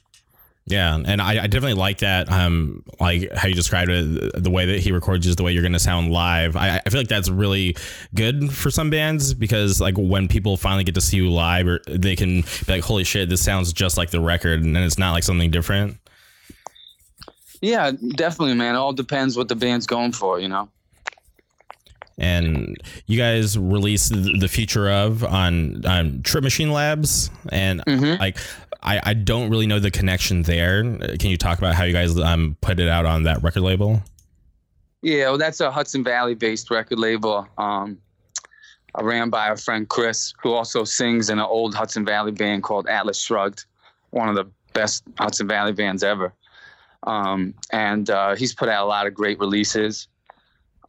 [0.70, 2.32] Yeah, and I, I definitely like that.
[2.32, 5.64] Um, like how you described it, the way that he records is the way you're
[5.64, 6.56] going to sound live.
[6.56, 7.76] I, I feel like that's really
[8.14, 11.80] good for some bands because like when people finally get to see you live, or
[11.88, 15.14] they can be like, "Holy shit, this sounds just like the record," and it's not
[15.14, 15.98] like something different.
[17.62, 18.76] Yeah, definitely, man.
[18.76, 20.70] It all depends what the band's going for, you know.
[22.18, 22.78] And
[23.08, 28.20] you guys released the future of on on Trip Machine Labs, and Mhm.
[28.20, 28.38] like
[28.82, 30.84] I, I don't really know the connection there.
[30.84, 34.02] Can you talk about how you guys um, put it out on that record label?
[35.02, 37.48] Yeah, well, that's a Hudson Valley based record label.
[37.58, 37.98] Um,
[39.02, 42.88] ran by our friend Chris, who also sings in an old Hudson Valley band called
[42.88, 43.66] Atlas Shrugged,
[44.12, 46.34] one of the best Hudson Valley bands ever.
[47.04, 50.08] Um, and uh, he's put out a lot of great releases.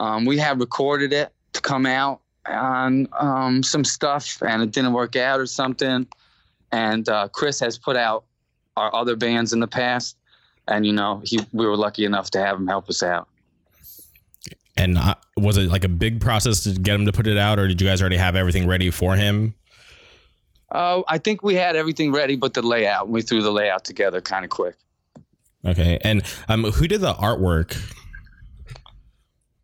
[0.01, 4.93] Um, we had recorded it to come out on um, some stuff, and it didn't
[4.93, 6.07] work out or something.
[6.73, 8.25] And uh, Chris has put out
[8.77, 10.17] our other bands in the past,
[10.69, 13.29] and you know, he we were lucky enough to have him help us out.
[14.77, 17.59] And uh, was it like a big process to get him to put it out,
[17.59, 19.55] or did you guys already have everything ready for him?
[20.71, 24.21] Uh, I think we had everything ready, but the layout, we threw the layout together
[24.21, 24.77] kind of quick.
[25.65, 25.99] Okay.
[26.03, 27.77] And um, who did the artwork?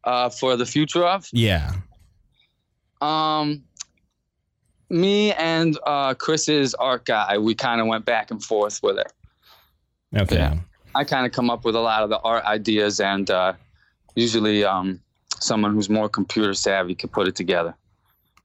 [0.05, 1.29] Uh, for the future of?
[1.33, 1.73] Yeah.
[3.01, 3.65] Um,
[4.89, 9.13] me and uh, Chris's art guy, we kind of went back and forth with it.
[10.15, 10.37] Okay.
[10.37, 10.59] Yeah.
[10.95, 13.53] I kind of come up with a lot of the art ideas, and uh,
[14.15, 15.01] usually um,
[15.41, 17.75] someone who's more computer savvy can put it together.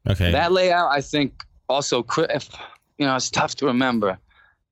[0.09, 0.31] Okay.
[0.31, 2.49] That layout, I think, also, if
[2.97, 4.17] you know, it's tough to remember.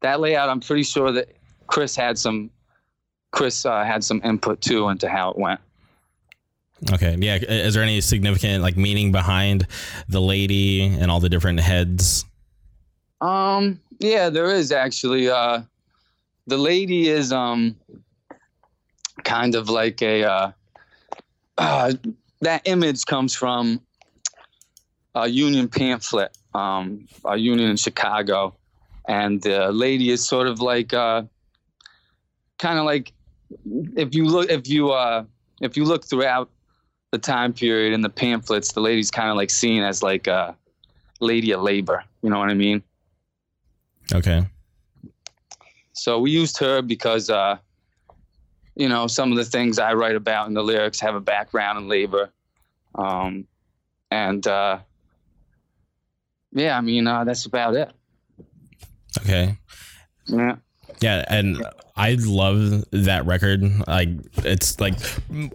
[0.01, 1.29] That layout, I'm pretty sure that
[1.67, 2.49] Chris had some.
[3.31, 5.59] Chris uh, had some input too into how it went.
[6.93, 7.15] Okay.
[7.19, 7.35] Yeah.
[7.35, 9.67] Is there any significant like meaning behind
[10.07, 12.25] the lady and all the different heads?
[13.21, 13.79] Um.
[13.99, 15.29] Yeah, there is actually.
[15.29, 15.61] Uh,
[16.47, 17.75] the lady is um.
[19.23, 20.23] Kind of like a.
[20.23, 20.51] Uh,
[21.57, 21.93] uh,
[22.41, 23.81] that image comes from
[25.15, 28.55] a union pamphlet, um, a union in Chicago,
[29.07, 31.23] and the lady is sort of like, uh,
[32.57, 33.11] kind of like,
[33.97, 35.23] if you look, if you uh,
[35.61, 36.49] if you look throughout
[37.11, 40.55] the time period in the pamphlets, the lady's kind of like seen as like a
[41.19, 42.03] lady of labor.
[42.21, 42.83] You know what I mean?
[44.13, 44.45] Okay.
[45.93, 47.57] So we used her because, uh,
[48.75, 51.79] you know, some of the things I write about in the lyrics have a background
[51.79, 52.29] in labor.
[52.95, 53.45] Um,
[54.11, 54.79] and uh,
[56.53, 57.91] yeah, I mean, uh, that's about it.
[59.19, 59.57] Okay.
[60.25, 60.55] Yeah.
[61.01, 61.63] Yeah, and
[61.95, 63.61] I love that record.
[63.87, 64.95] Like it's like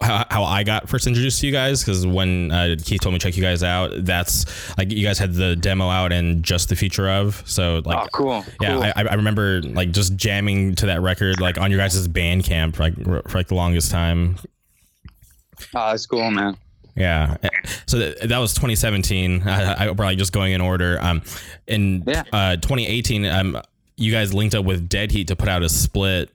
[0.01, 3.19] how, how I got first introduced to you guys because when uh, Keith told me
[3.19, 4.47] to check you guys out, that's
[4.79, 7.43] like you guys had the demo out and just the future of.
[7.47, 8.45] So like, oh, cool.
[8.61, 8.83] Yeah, cool.
[8.83, 12.79] I, I remember like just jamming to that record like on your guys' band camp
[12.79, 14.37] like for like the longest time.
[15.75, 16.57] Oh, that's cool, man.
[16.97, 17.37] Yeah.
[17.87, 19.43] So th- that was 2017.
[19.47, 20.99] I, I probably just going in order.
[21.01, 21.23] Um,
[21.67, 22.23] in yeah.
[22.33, 23.61] uh, 2018, um,
[23.97, 26.31] you guys linked up with Dead Heat to put out a split.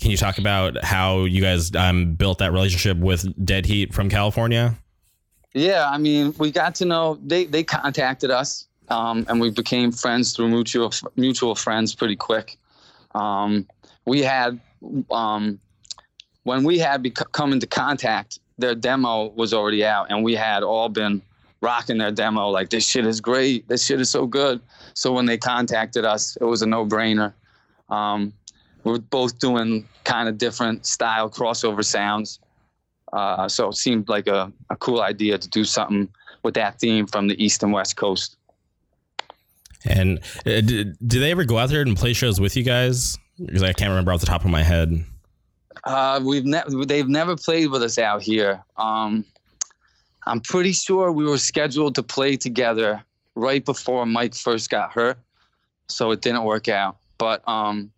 [0.00, 4.08] Can you talk about how you guys um, built that relationship with Dead Heat from
[4.08, 4.76] California?
[5.54, 9.90] Yeah, I mean, we got to know they they contacted us, um, and we became
[9.90, 12.56] friends through mutual mutual friends pretty quick.
[13.14, 13.66] Um,
[14.06, 14.60] we had
[15.10, 15.58] um,
[16.44, 20.62] when we had bec- come into contact, their demo was already out, and we had
[20.62, 21.20] all been
[21.62, 24.60] rocking their demo like this shit is great, this shit is so good.
[24.94, 27.32] So when they contacted us, it was a no brainer.
[27.88, 28.32] Um,
[28.84, 32.38] we are both doing kind of different style crossover sounds.
[33.12, 36.08] Uh, so it seemed like a, a cool idea to do something
[36.42, 38.36] with that theme from the East and West Coast.
[39.84, 43.18] And uh, did, did they ever go out there and play shows with you guys?
[43.38, 45.04] Because I can't remember off the top of my head.
[45.84, 48.62] Uh, we've never they've never played with us out here.
[48.76, 49.24] Um,
[50.26, 53.02] I'm pretty sure we were scheduled to play together
[53.34, 55.18] right before Mike first got hurt,
[55.88, 56.98] so it didn't work out.
[57.18, 57.90] But um,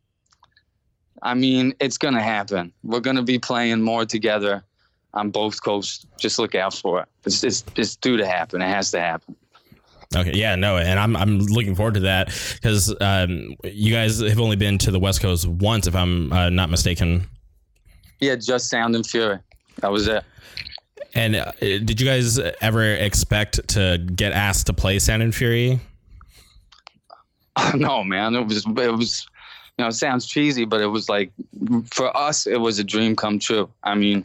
[1.22, 2.72] I mean, it's gonna happen.
[2.82, 4.64] We're gonna be playing more together
[5.14, 6.06] on both coasts.
[6.18, 7.08] Just look out for it.
[7.24, 8.62] It's it's, it's due to happen.
[8.62, 9.37] It has to happen.
[10.14, 14.40] Okay, yeah, no, and I'm I'm looking forward to that because um, you guys have
[14.40, 17.28] only been to the West Coast once, if I'm uh, not mistaken.
[18.20, 19.38] Yeah, just Sound and Fury.
[19.80, 20.22] That was it.
[21.14, 25.80] And uh, did you guys ever expect to get asked to play Sound and Fury?
[27.74, 28.34] no, man.
[28.34, 29.26] It was it was
[29.78, 31.32] you know, it sounds cheesy, but it was like
[31.92, 33.70] for us it was a dream come true.
[33.82, 34.24] I mean,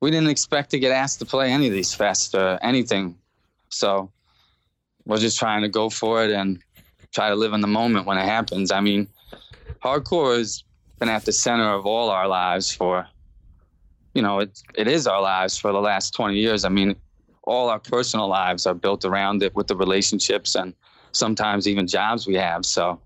[0.00, 3.16] we didn't expect to get asked to play any of these fests or anything.
[3.70, 4.10] So
[5.04, 6.60] we're just trying to go for it and
[7.12, 8.70] try to live in the moment when it happens.
[8.70, 9.08] I mean,
[9.82, 10.64] hardcore has
[10.98, 13.06] been at the center of all our lives for
[14.14, 16.64] you know, it, it is our lives for the last 20 years.
[16.64, 16.96] I mean,
[17.42, 20.72] all our personal lives are built around it with the relationships and
[21.12, 22.64] sometimes even jobs we have.
[22.64, 23.00] So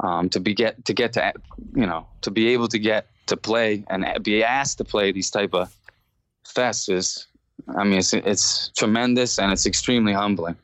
[0.00, 1.32] um, to be get to get to
[1.74, 5.30] you know to be able to get to play and be asked to play these
[5.30, 5.74] type of
[6.44, 7.26] fests is,
[7.76, 10.56] I mean, it's it's tremendous and it's extremely humbling.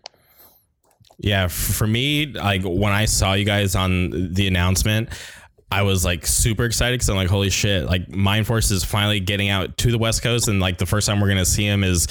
[1.19, 5.11] Yeah, for me, like when I saw you guys on the announcement,
[5.73, 7.87] I was like super excited because I'm like, holy shit!
[7.87, 11.07] Like Mind Force is finally getting out to the West Coast, and like the first
[11.07, 12.09] time we're gonna see him is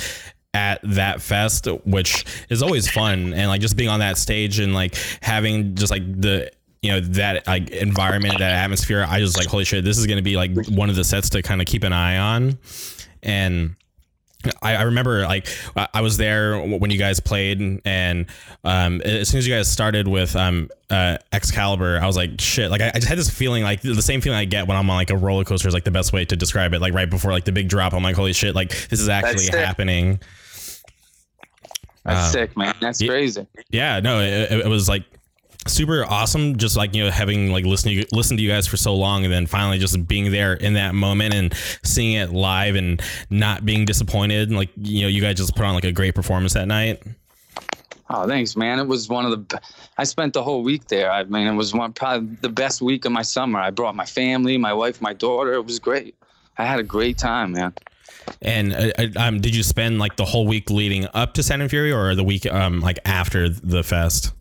[0.54, 4.74] at that fest, which is always fun, and like just being on that stage and
[4.74, 9.06] like having just like the you know that like environment, that atmosphere.
[9.08, 9.84] I just like, holy shit!
[9.84, 12.18] This is gonna be like one of the sets to kind of keep an eye
[12.18, 12.58] on,
[13.22, 13.76] and
[14.62, 15.48] I, I remember like
[15.94, 18.26] I was there when you guys played, and
[18.64, 22.72] um, as soon as you guys started with um, uh, Excalibur, I was like, shit.
[22.72, 24.90] Like I, I just had this feeling, like the same feeling I get when I'm
[24.90, 26.80] on like a roller coaster is like the best way to describe it.
[26.80, 28.56] Like right before like the big drop, I'm like, holy shit!
[28.56, 29.56] Like this is actually sick.
[29.56, 30.22] happening.
[32.06, 32.74] That's Uh, sick, man.
[32.80, 33.10] That's yeah.
[33.10, 33.48] crazy.
[33.72, 35.04] Yeah, no, it, it was like
[35.68, 36.58] super awesome.
[36.58, 39.24] Just like you know, having like listening to listen to you guys for so long,
[39.24, 43.66] and then finally just being there in that moment and seeing it live and not
[43.66, 44.50] being disappointed.
[44.50, 47.04] And, like you know, you guys just put on like a great performance that night.
[48.12, 48.80] Oh, thanks, man.
[48.80, 49.62] It was one of the.
[49.98, 51.12] I spent the whole week there.
[51.12, 53.60] I mean, it was one probably the best week of my summer.
[53.60, 55.54] I brought my family, my wife, my daughter.
[55.54, 56.16] It was great.
[56.58, 57.74] I had a great time, man.
[58.42, 61.62] And uh, uh, um, did you spend like the whole week leading up to Sound
[61.62, 64.34] and Fury, or the week um like after the fest?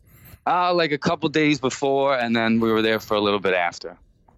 [0.49, 3.53] Uh, like a couple days before, and then we were there for a little bit
[3.53, 3.97] after.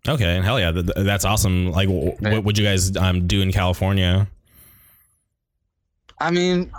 [0.08, 1.70] Okay, and hell yeah, th- th- that's awesome.
[1.70, 2.32] Like, w- Yeah.
[2.32, 4.26] what would you guys um do in California?
[6.18, 6.70] I mean,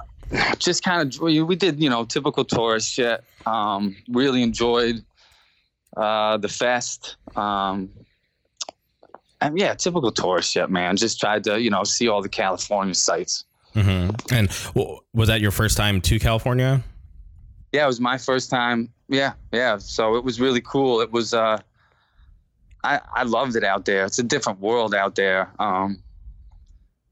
[0.59, 3.23] just kind of we did you know typical tourist shit.
[3.45, 5.03] Um, really enjoyed
[5.97, 7.15] uh, the fest.
[7.35, 7.89] Um,
[9.39, 10.97] and yeah, typical tourist shit, man.
[10.97, 13.45] Just tried to you know see all the California sights.
[13.73, 16.83] hmm And w- was that your first time to California?
[17.71, 18.89] Yeah, it was my first time.
[19.11, 19.77] Yeah, yeah.
[19.77, 21.01] So it was really cool.
[21.01, 21.33] It was.
[21.33, 21.59] Uh,
[22.83, 24.05] I I loved it out there.
[24.05, 25.51] It's a different world out there.
[25.59, 26.01] Um,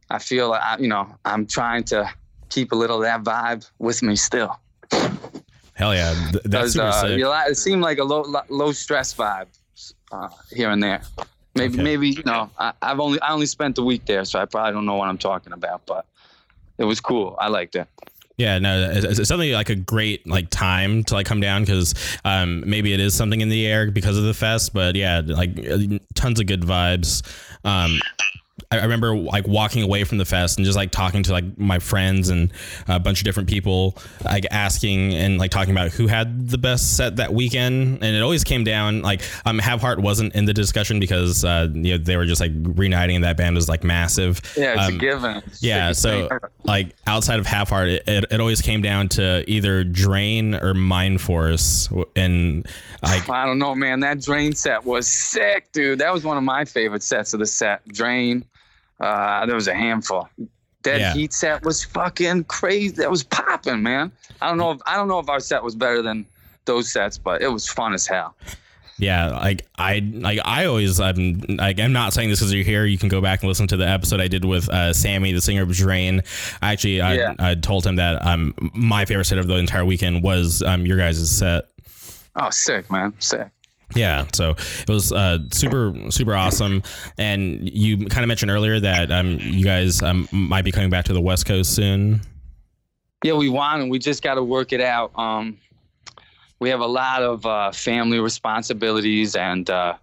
[0.10, 2.10] I feel like I, you know I'm trying to
[2.48, 4.58] keep a little of that vibe with me still.
[5.74, 7.22] Hell yeah, th- that's super uh, sick.
[7.52, 9.48] it seemed like a low low stress vibe
[10.14, 11.02] uh, here and there.
[11.56, 11.84] Maybe Okay.
[11.84, 14.72] maybe you know I, I've only I only spent a week there, so I probably
[14.72, 16.06] don't know what I'm talking about, but
[16.78, 17.36] it was cool.
[17.40, 17.88] I liked it.
[18.40, 22.64] Yeah, no, it's, definitely like a great like time to like come down because um,
[22.66, 26.00] maybe it is something in the air because of the fest, but yeah, like uh,
[26.16, 27.22] tons of good vibes.
[27.66, 28.00] Um,
[28.72, 31.80] I remember like walking away from the fest and just like talking to like my
[31.80, 32.54] friends and
[32.88, 36.96] a bunch of different people, like asking and like talking about who had the best
[36.96, 40.54] set that weekend, and it always came down like um Have Heart wasn't in the
[40.54, 43.84] discussion because uh you know they were just like reuniting and that band was like
[43.84, 44.40] massive.
[44.56, 45.42] Yeah, it's Um, a given.
[45.62, 46.30] yeah, so
[46.64, 50.76] like outside of Have Heart, it, it, it always came down to either drain or
[50.76, 52.68] mind force, and
[53.02, 54.02] like I don't know, man.
[54.02, 55.98] That Drain set was sick, dude.
[55.98, 57.82] That was one of my favorite sets of the set.
[57.88, 58.46] Drain.
[59.00, 60.28] Uh, there was a handful.
[60.82, 61.14] Dead Yeah.
[61.14, 62.96] Heat set was fucking crazy.
[62.96, 64.12] That was popping, man.
[64.42, 64.72] I don't know.
[64.72, 66.26] If, I don't know if our set was better than
[66.66, 68.36] those sets, but it was fun as hell.
[68.98, 72.86] yeah, like I like I always I'm like I'm not saying this because you're here.
[72.86, 75.42] You can go back and listen to the episode I did with uh, Sammy, the
[75.42, 76.22] singer of Drain.
[76.62, 77.34] I actually I, Yeah.
[77.40, 80.98] I told him that um my favorite set of the entire weekend was um your
[80.98, 81.66] guys' set.
[82.36, 83.14] Oh, sick, man.
[83.20, 83.48] Sick.
[83.96, 86.84] Yeah, so it was uh, super super awesome,
[87.18, 91.06] and you kind of mentioned earlier that um, you guys um, might be coming back
[91.06, 92.22] to the West Coast soon.
[93.24, 95.12] Yeah, we want and we just got to work it out.
[95.18, 95.58] Um,
[96.60, 99.96] we have a lot of uh, family responsibilities and uh,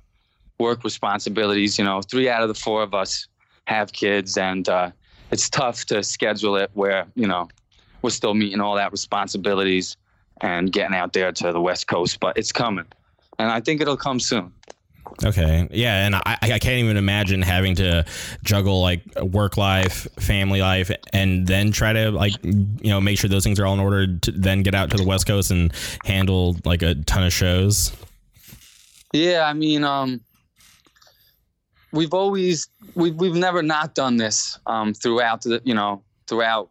[0.59, 1.79] work responsibilities.
[1.79, 3.29] You know, three out of the four of us
[3.67, 4.91] have kids, and uh,
[5.31, 7.49] it's tough to schedule it where you know
[8.03, 9.97] we're still meeting all that responsibilities
[10.41, 12.21] and getting out there to the West Coast.
[12.21, 12.87] But it's coming,
[13.39, 14.53] and I think it'll come soon.
[15.25, 15.69] Okay.
[15.71, 18.05] Yeah, and I, I can't even imagine having to
[18.43, 23.31] juggle like work life, family life, and then try to like you know make sure
[23.31, 25.73] those things are all in order to then get out to the West Coast and
[26.05, 27.93] handle like a ton of shows.
[29.13, 30.21] Yeah, I mean, um,
[31.93, 36.71] we've always we've we've never not done this um, throughout the you know throughout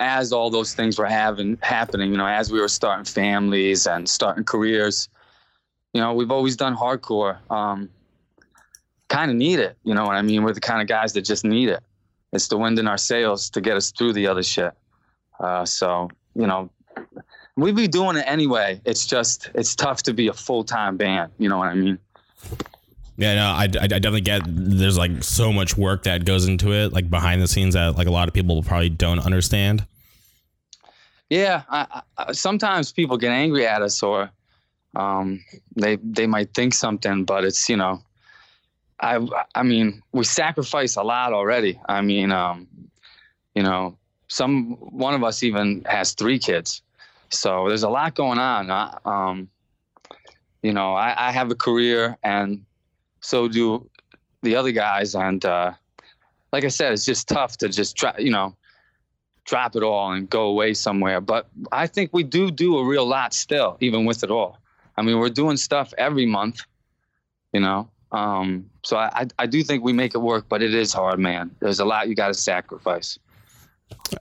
[0.00, 2.10] as all those things were having happening.
[2.10, 5.08] You know, as we were starting families and starting careers.
[5.94, 7.38] You know, we've always done hardcore.
[7.50, 7.88] Um,
[9.08, 9.78] kind of need it.
[9.84, 10.42] You know what I mean?
[10.42, 11.82] We're the kind of guys that just need it.
[12.32, 14.72] It's the wind in our sails to get us through the other shit.
[15.40, 16.68] Uh, so you know,
[17.56, 18.80] we'd be doing it anyway.
[18.84, 21.32] It's just it's tough to be a full time band.
[21.38, 21.98] You know what I mean?
[23.16, 26.92] Yeah, no, I, I definitely get there's like so much work that goes into it,
[26.92, 29.86] like behind the scenes that like a lot of people probably don't understand.
[31.30, 34.30] Yeah, I, I, sometimes people get angry at us, or
[34.96, 35.44] um,
[35.76, 38.02] they they might think something, but it's you know,
[39.00, 41.80] I I mean we sacrifice a lot already.
[41.88, 42.68] I mean, um,
[43.54, 43.96] you know,
[44.28, 46.82] some one of us even has three kids,
[47.30, 48.70] So there's a lot going on.
[48.70, 49.48] I, um,
[50.62, 52.64] you know, I, I have a career, and
[53.20, 53.88] so do
[54.42, 55.14] the other guys.
[55.14, 55.72] And uh,
[56.52, 58.56] like I said, it's just tough to just try, you know,
[59.44, 61.20] drop it all and go away somewhere.
[61.20, 64.58] But I think we do do a real lot still, even with it all.
[64.96, 66.60] I mean, we're doing stuff every month,
[67.52, 67.88] you know.
[68.12, 71.50] Um, so I, I do think we make it work, but it is hard, man.
[71.60, 73.18] There's a lot you got to sacrifice.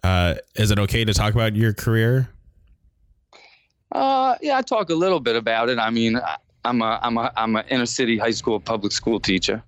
[0.04, 2.30] Uh, is it okay to talk about your career?
[3.92, 5.78] Uh, yeah, I talk a little bit about it.
[5.78, 6.20] I mean,
[6.66, 9.64] I'm a I'm a I'm an inner city high school public school teacher.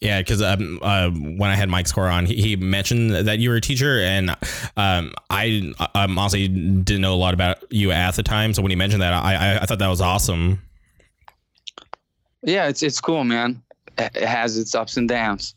[0.00, 3.48] Yeah, because um, uh, when I had Mike Score on, he, he, mentioned that you
[3.48, 4.30] were a teacher, and
[4.76, 8.52] um, I um, honestly didn't know a lot about you at the time.
[8.52, 10.60] So when he mentioned that, I, I, I thought that was awesome.
[12.42, 13.62] Yeah, it's it's cool, man.
[13.96, 15.54] It has its ups and downs.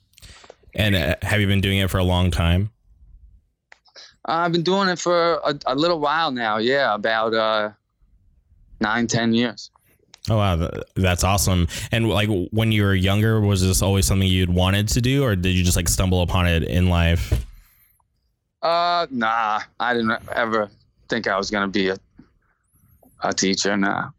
[0.74, 2.72] And uh, have you been doing it for a long time?
[4.28, 6.58] Uh, I've been doing it for a, a little while now.
[6.58, 7.72] Yeah, about uh,
[8.80, 9.70] nine, ten years.
[10.30, 11.68] Oh wow, that's awesome!
[11.92, 15.36] And like when you were younger, was this always something you'd wanted to do, or
[15.36, 17.34] did you just like stumble upon it in life?
[18.62, 20.70] Uh, nah, I didn't ever
[21.08, 21.98] think I was gonna be a
[23.22, 23.76] a teacher.
[23.76, 24.10] Nah.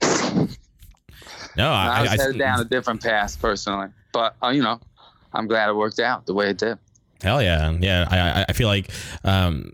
[1.56, 4.80] No, I, I was I, headed down a different path personally, but uh, you know,
[5.32, 6.78] I'm glad it worked out the way it did.
[7.22, 8.06] Hell yeah, yeah.
[8.10, 8.90] I I feel like
[9.24, 9.72] um,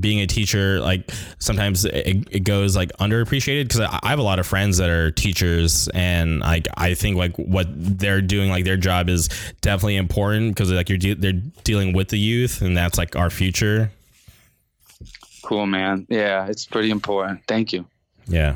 [0.00, 4.22] being a teacher like sometimes it, it goes like underappreciated because I, I have a
[4.22, 8.64] lot of friends that are teachers and like I think like what they're doing like
[8.64, 9.28] their job is
[9.60, 13.30] definitely important because like you're de- they're dealing with the youth and that's like our
[13.30, 13.90] future.
[15.42, 16.06] Cool, man.
[16.08, 17.40] Yeah, it's pretty important.
[17.46, 17.86] Thank you.
[18.26, 18.54] Yeah.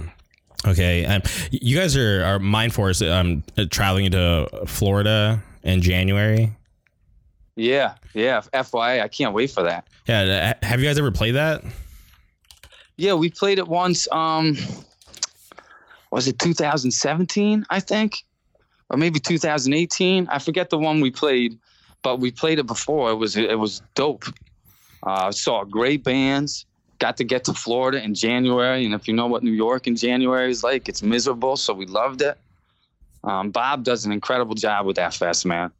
[0.67, 1.05] Okay.
[1.05, 6.53] Um, you guys are are Mindforce um traveling to Florida in January.
[7.57, 8.43] Yeah, yeah.
[8.53, 9.89] FYA, I can't wait for that.
[10.07, 11.65] Yeah, have you guys ever played that?
[12.97, 14.07] Yeah, we played it once.
[14.13, 14.57] Um,
[16.11, 17.67] was it 2017?
[17.71, 18.25] I think,
[18.91, 20.29] or maybe 2018.
[20.29, 21.59] I forget the one we played,
[22.03, 23.11] but we played it before.
[23.11, 24.25] It was it was dope.
[25.03, 26.67] Uh, saw great bands.
[26.99, 29.97] Got to get to Florida in January, and if you know what New York in
[29.97, 31.57] January is like, it's miserable.
[31.57, 32.39] So we loved it.
[33.25, 35.73] Um, Bob does an incredible job with that fest, man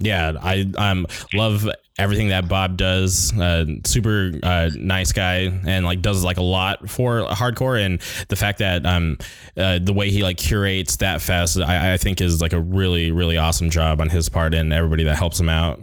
[0.00, 1.68] yeah, I um love
[1.98, 3.36] everything that Bob does.
[3.38, 7.84] Uh, super uh, nice guy, and like does like a lot for hardcore.
[7.84, 9.18] And the fact that um
[9.56, 13.10] uh, the way he like curates that fest, I, I think is like a really
[13.10, 15.80] really awesome job on his part, and everybody that helps him out.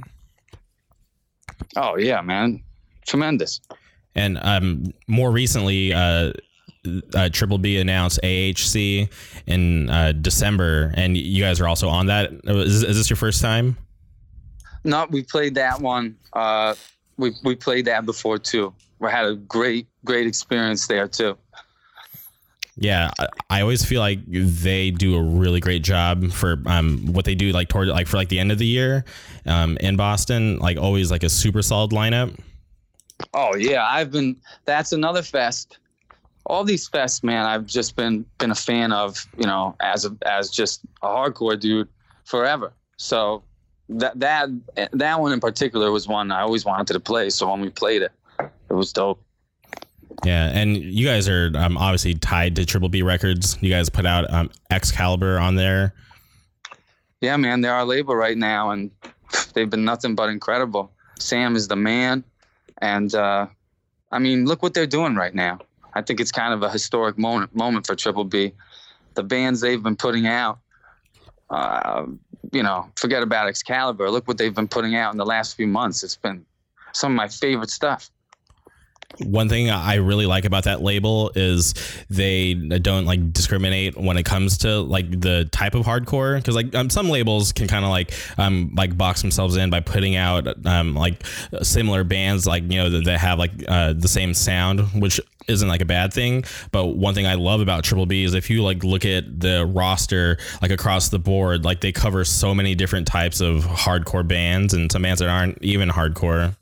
[1.75, 2.63] Oh yeah, man,
[3.05, 3.61] tremendous.
[4.15, 6.31] And um, more recently, uh,
[7.13, 9.09] uh, Triple B announced AHC
[9.45, 12.31] in uh, December, and you guys are also on that.
[12.45, 13.77] Is, is this your first time?
[14.85, 16.15] No, we played that one.
[16.33, 16.75] Uh,
[17.17, 18.73] we we played that before too.
[18.99, 21.37] We had a great great experience there too.
[22.77, 23.09] Yeah,
[23.49, 27.51] I always feel like they do a really great job for um, what they do,
[27.51, 29.05] like toward like for like the end of the year
[29.45, 30.59] um, in Boston.
[30.59, 32.37] Like always, like a super solid lineup.
[33.33, 34.35] Oh yeah, I've been.
[34.65, 35.79] That's another fest.
[36.45, 39.25] All these fests, man, I've just been been a fan of.
[39.37, 41.87] You know, as a as just a hardcore dude
[42.25, 42.73] forever.
[42.97, 43.41] So
[43.89, 44.49] that that
[44.91, 47.29] that one in particular was one I always wanted to play.
[47.29, 49.21] So when we played it, it was dope.
[50.23, 53.57] Yeah, and you guys are um, obviously tied to Triple B Records.
[53.61, 55.93] You guys put out um, Excalibur on there.
[57.21, 58.91] Yeah, man, they're our label right now, and
[59.53, 60.91] they've been nothing but incredible.
[61.19, 62.23] Sam is the man,
[62.81, 63.47] and uh,
[64.11, 65.59] I mean, look what they're doing right now.
[65.93, 68.53] I think it's kind of a historic moment moment for Triple B.
[69.15, 70.59] The bands they've been putting out,
[71.49, 72.05] uh,
[72.51, 74.09] you know, forget about Excalibur.
[74.09, 76.03] Look what they've been putting out in the last few months.
[76.03, 76.45] It's been
[76.93, 78.09] some of my favorite stuff.
[79.19, 81.73] One thing I really like about that label is
[82.09, 86.73] they don't like discriminate when it comes to like the type of hardcore because like
[86.75, 90.47] um, some labels can kind of like um like box themselves in by putting out
[90.65, 91.25] um like
[91.61, 95.67] similar bands like you know that, that have like uh, the same sound which isn't
[95.67, 96.43] like a bad thing.
[96.71, 99.65] But one thing I love about Triple B is if you like look at the
[99.65, 104.73] roster like across the board, like they cover so many different types of hardcore bands
[104.73, 106.55] and some bands that aren't even hardcore.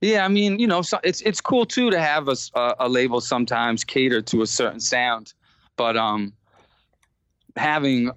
[0.00, 2.36] Yeah, I mean, you know, so it's it's cool too to have a,
[2.78, 5.32] a label sometimes cater to a certain sound,
[5.76, 6.32] but um,
[7.56, 8.10] having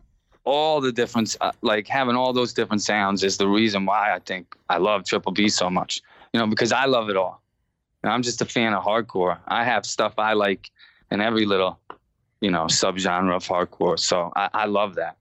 [0.43, 4.19] all the different uh, like having all those different sounds is the reason why I
[4.19, 6.01] think I love Triple B so much.
[6.33, 7.41] You know, because I love it all.
[8.03, 9.37] I'm just a fan of hardcore.
[9.47, 10.71] I have stuff I like
[11.11, 11.79] in every little,
[12.39, 13.99] you know, subgenre of hardcore.
[13.99, 15.17] So I, I love that.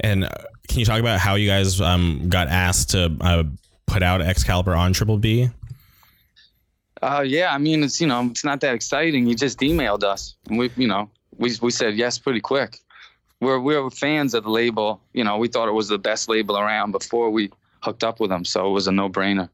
[0.00, 0.30] And uh,
[0.68, 3.44] can you talk about how you guys um, got asked to uh,
[3.90, 5.50] put out Excalibur on Triple B?
[7.02, 9.26] Uh, yeah, I mean, it's you know, it's not that exciting.
[9.26, 12.78] He just emailed us, and we, you know, we we said yes pretty quick.
[13.40, 15.00] We're we're fans of the label.
[15.14, 18.30] You know, we thought it was the best label around before we hooked up with
[18.30, 19.48] them, so it was a no brainer.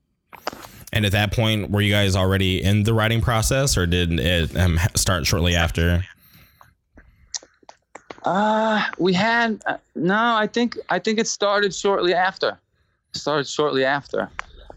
[0.93, 4.57] And at that point, were you guys already in the writing process, or did it
[4.57, 6.05] um, start shortly after?
[8.25, 10.35] Uh, we had uh, no.
[10.35, 12.59] I think I think it started shortly after.
[13.17, 14.31] Started shortly after.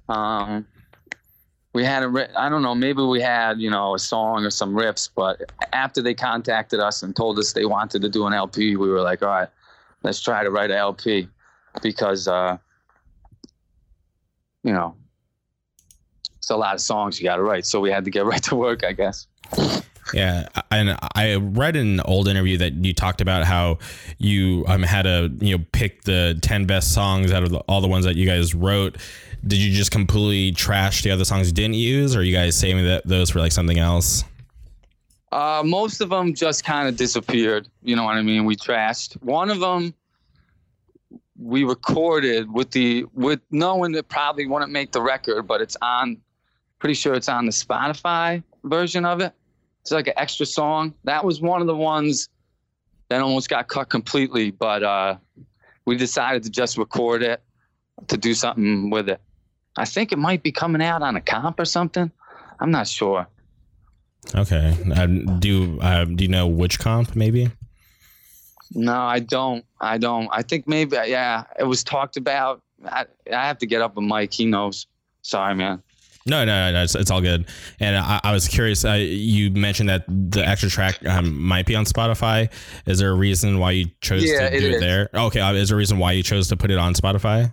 [0.08, 0.66] Um,
[1.74, 4.74] we had a I don't know maybe we had you know a song or some
[4.74, 8.76] riffs, but after they contacted us and told us they wanted to do an LP,
[8.76, 9.50] we were like, all right,
[10.04, 11.28] let's try to write an LP
[11.82, 12.58] because uh,
[14.64, 14.96] you know
[16.38, 18.44] it's a lot of songs you got to write, so we had to get right
[18.44, 19.28] to work, I guess.
[20.14, 23.80] Yeah, and I read in an old interview that you talked about how
[24.18, 27.82] you um, had to you know pick the ten best songs out of the, all
[27.82, 28.98] the ones that you guys wrote.
[29.46, 32.86] Did you just completely trash the other songs you didn't use, or you guys saving
[32.86, 34.24] that, those for like something else?
[35.32, 37.68] Uh, most of them just kind of disappeared.
[37.84, 38.46] You know what I mean?
[38.46, 39.94] We trashed one of them.
[41.38, 46.18] We recorded with the with knowing that probably wouldn't make the record, but it's on.
[46.80, 49.34] Pretty sure it's on the Spotify version of it
[49.90, 50.94] it's like an extra song.
[51.04, 52.30] That was one of the ones
[53.10, 55.18] that almost got cut completely, but uh,
[55.86, 57.42] we decided to just record it
[58.08, 59.20] to do something with it.
[59.78, 62.12] I think it might be coming out on a comp or something.
[62.60, 63.28] I'm not sure.
[64.36, 64.78] Okay.
[64.96, 65.08] Uh,
[65.40, 67.16] do uh, do you know which comp?
[67.16, 67.50] Maybe.
[68.76, 69.66] No, I don't.
[69.82, 70.30] I don't.
[70.32, 71.46] I think maybe yeah.
[71.58, 72.62] It was talked about.
[72.86, 74.34] I, I have to get up with Mike.
[74.34, 74.86] He knows.
[75.24, 75.82] Sorry, man.
[76.30, 77.48] No, no, no, it's, it's all good.
[77.80, 78.86] And I, I was curious.
[78.86, 82.52] Uh, you mentioned that the extra track um, might be on Spotify.
[82.86, 85.10] Is there a reason why you chose yeah, to do it, it there?
[85.14, 87.52] Okay, uh, is there a reason why you chose to put it on Spotify?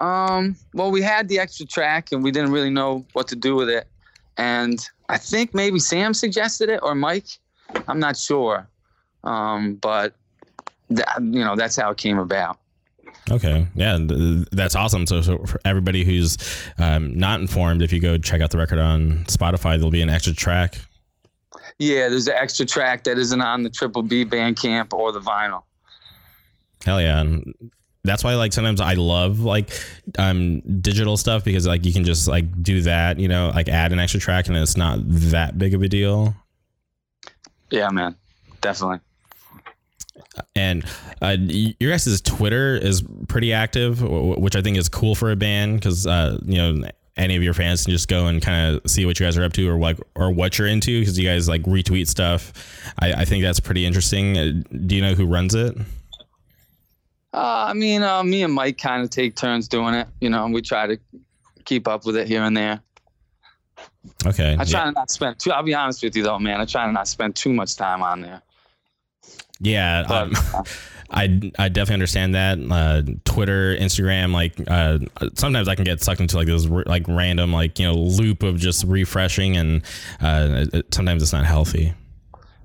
[0.00, 0.56] Um.
[0.74, 3.68] Well, we had the extra track, and we didn't really know what to do with
[3.68, 3.86] it.
[4.36, 7.28] And I think maybe Sam suggested it or Mike.
[7.86, 8.68] I'm not sure.
[9.24, 9.76] Um.
[9.76, 10.14] But
[10.90, 12.58] that, you know, that's how it came about.
[13.30, 13.98] Okay, yeah,
[14.52, 15.06] that's awesome.
[15.06, 16.38] So, so for everybody who's
[16.78, 20.08] um, not informed, if you go check out the record on Spotify, there'll be an
[20.08, 20.78] extra track.
[21.78, 25.62] Yeah, there's an extra track that isn't on the Triple B Bandcamp or the vinyl.
[26.84, 27.20] Hell yeah!
[27.20, 27.54] And
[28.02, 29.70] that's why like sometimes I love like
[30.18, 33.92] um digital stuff because like you can just like do that, you know, like add
[33.92, 36.34] an extra track and it's not that big of a deal.
[37.70, 38.16] Yeah, man,
[38.60, 39.00] definitely
[40.54, 40.84] and
[41.22, 45.76] uh, your guys' Twitter is pretty active, which I think is cool for a band
[45.76, 46.88] because uh, you know
[47.18, 49.44] any of your fans can just go and kind of see what you guys are
[49.44, 52.52] up to or like or what you're into because you guys like retweet stuff.
[53.00, 54.38] I, I, think that's pretty interesting.
[54.38, 54.52] Uh,
[54.86, 55.76] do you know who runs it?
[57.34, 60.08] Uh, I mean, uh, me and Mike kind of take turns doing it.
[60.20, 60.98] You know, we try to
[61.64, 62.80] keep up with it here and there.
[64.24, 64.56] Okay.
[64.58, 64.84] I try yeah.
[64.86, 65.50] to not spend too.
[65.50, 66.60] I'll be honest with you though, man.
[66.60, 68.42] I try to not spend too much time on there.
[69.60, 70.32] Yeah, um,
[71.10, 72.58] I I definitely understand that.
[72.58, 74.98] Uh, Twitter, Instagram, like uh,
[75.34, 78.56] sometimes I can get sucked into like this like random like you know loop of
[78.56, 79.82] just refreshing, and
[80.20, 81.94] uh, it, sometimes it's not healthy.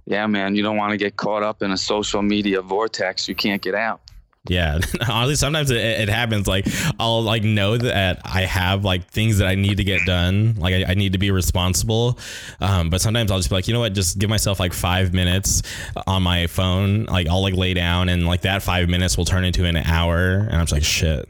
[0.05, 3.27] Yeah, man, you don't want to get caught up in a social media vortex.
[3.27, 4.01] You can't get out.
[4.49, 4.79] Yeah,
[5.09, 6.47] honestly, sometimes it, it, happens.
[6.47, 6.67] Like
[6.99, 10.55] I'll like know that I have like things that I need to get done.
[10.55, 12.19] Like I, I need to be responsible.
[12.59, 13.93] Um, but sometimes I'll just be like, you know what?
[13.93, 15.63] Just give myself like five minutes
[16.07, 17.05] on my phone.
[17.05, 20.39] Like I'll like lay down and like that five minutes will turn into an hour,
[20.39, 21.29] and I'm just like, shit.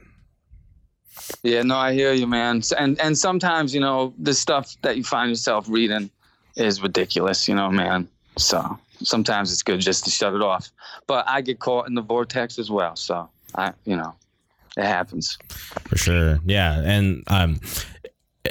[1.43, 2.63] Yeah, no, I hear you, man.
[2.79, 6.09] And and sometimes you know the stuff that you find yourself reading
[6.55, 7.47] is ridiculous.
[7.47, 8.07] You know, man.
[8.39, 10.71] So sometimes it's good just to shut it off.
[11.07, 12.95] But I get caught in the vortex as well.
[12.95, 14.13] So I, you know,
[14.77, 15.37] it happens.
[15.87, 16.39] For sure.
[16.45, 16.81] Yeah.
[16.83, 17.59] And, um,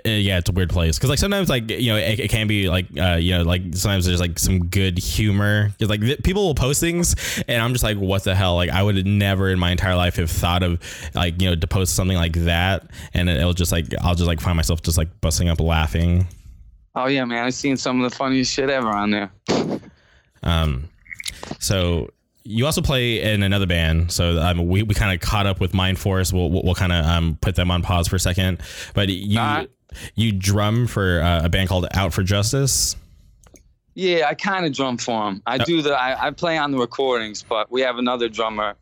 [0.05, 2.69] yeah, it's a weird place because like sometimes like you know it, it can be
[2.69, 6.47] like uh, you know like sometimes there's like some good humor because like th- people
[6.47, 7.15] will post things
[7.47, 10.17] and I'm just like what the hell like I would never in my entire life
[10.17, 10.81] have thought of
[11.15, 14.41] like you know to post something like that and it'll just like I'll just like
[14.41, 16.27] find myself just like busting up laughing.
[16.95, 17.45] Oh yeah, man!
[17.45, 19.33] I've seen some of the funniest shit ever on there.
[20.43, 20.89] Um,
[21.59, 22.11] so
[22.45, 25.75] you also play in another band, so um, we, we kind of caught up with
[25.75, 26.33] Mind Force.
[26.33, 28.61] We'll we'll, we'll kind of um, put them on pause for a second,
[28.95, 29.67] but you uh,
[30.15, 32.97] you drum for uh, a band called Out for Justice.
[33.95, 35.43] Yeah, I kind of drum for them.
[35.47, 35.65] I oh.
[35.65, 38.75] do the I, I, play on the recordings, but we have another drummer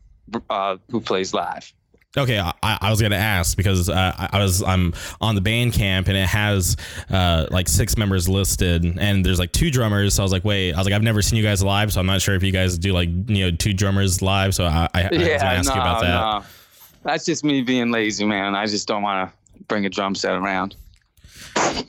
[0.49, 1.71] uh, who plays live.
[2.17, 6.17] Okay, I, I, was gonna ask because uh, I was I'm on the Bandcamp and
[6.17, 6.75] it has
[7.09, 10.15] uh, like six members listed and there's like two drummers.
[10.15, 12.01] So I was like, wait, I was like, I've never seen you guys live, so
[12.01, 14.53] I'm not sure if you guys do like you know two drummers live.
[14.53, 16.07] So I, I, yeah, I was gonna ask no, you about that.
[16.07, 16.43] No.
[17.03, 18.55] That's just me being lazy, man.
[18.55, 20.75] I just don't want to bring a drum set around.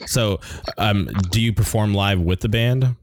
[0.06, 0.40] So,
[0.78, 2.94] um, do you perform live with the band?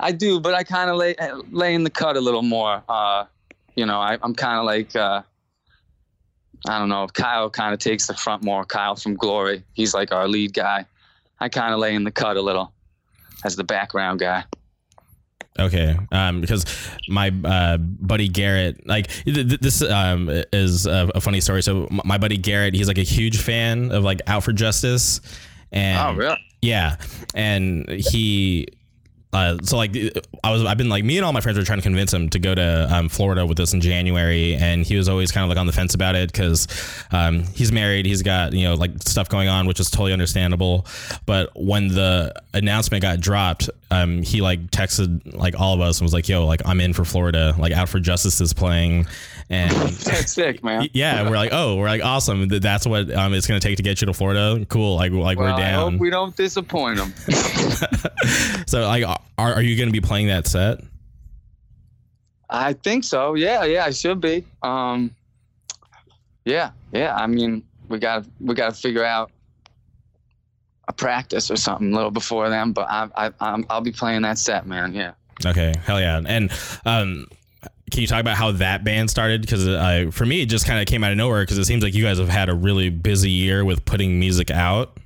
[0.00, 1.14] I do, but I kind of lay
[1.50, 2.82] lay in the cut a little more.
[2.88, 3.26] Uh,
[3.76, 5.22] you know, I, I'm kind of like uh,
[6.68, 7.06] I don't know.
[7.08, 8.64] Kyle kind of takes the front more.
[8.64, 10.84] Kyle from Glory, he's like our lead guy.
[11.40, 12.72] I kind of lay in the cut a little
[13.44, 14.44] as the background guy.
[15.58, 16.64] Okay, um, because
[17.08, 21.62] my uh, buddy Garrett, like th- th- this, um, is a, a funny story.
[21.62, 25.20] So my buddy Garrett, he's like a huge fan of like Out for Justice,
[25.72, 26.38] and Oh, really?
[26.62, 26.96] yeah,
[27.34, 28.68] and he.
[29.32, 29.94] Uh, so like
[30.42, 32.28] I was I've been like me and all my friends were trying to convince him
[32.30, 35.48] to go to um, Florida with us in January and he was always kind of
[35.48, 36.66] like on the fence about it because
[37.12, 40.84] um, he's married he's got you know like stuff going on which is totally understandable.
[41.26, 46.04] But when the announcement got dropped um, he like texted like all of us and
[46.06, 49.06] was like yo like I'm in for Florida like Out for Justice is playing.
[49.48, 50.88] And That's sick, man.
[50.92, 52.48] yeah we're like oh we're like awesome.
[52.48, 54.66] That's what um, it's gonna take to get you to Florida?
[54.68, 55.92] Cool like like Well, we're I down.
[55.92, 57.14] hope we don't disappoint them.
[58.66, 59.04] so like
[59.38, 60.80] are, are you gonna be playing that set
[62.50, 63.34] I think so.
[63.34, 64.44] Yeah, yeah, I should be.
[64.62, 65.14] Um,
[66.44, 67.14] yeah, yeah.
[67.14, 69.30] I mean, we got we got to figure out
[70.88, 72.72] a practice or something a little before then.
[72.72, 74.92] But I, I, I'm, I'll be playing that set, man.
[74.94, 75.12] Yeah.
[75.46, 76.20] Okay, hell yeah.
[76.26, 76.50] And
[76.84, 77.26] um,
[77.90, 79.42] can you talk about how that band started?
[79.42, 81.42] Because uh, for me, it just kind of came out of nowhere.
[81.42, 84.50] Because it seems like you guys have had a really busy year with putting music
[84.50, 84.98] out.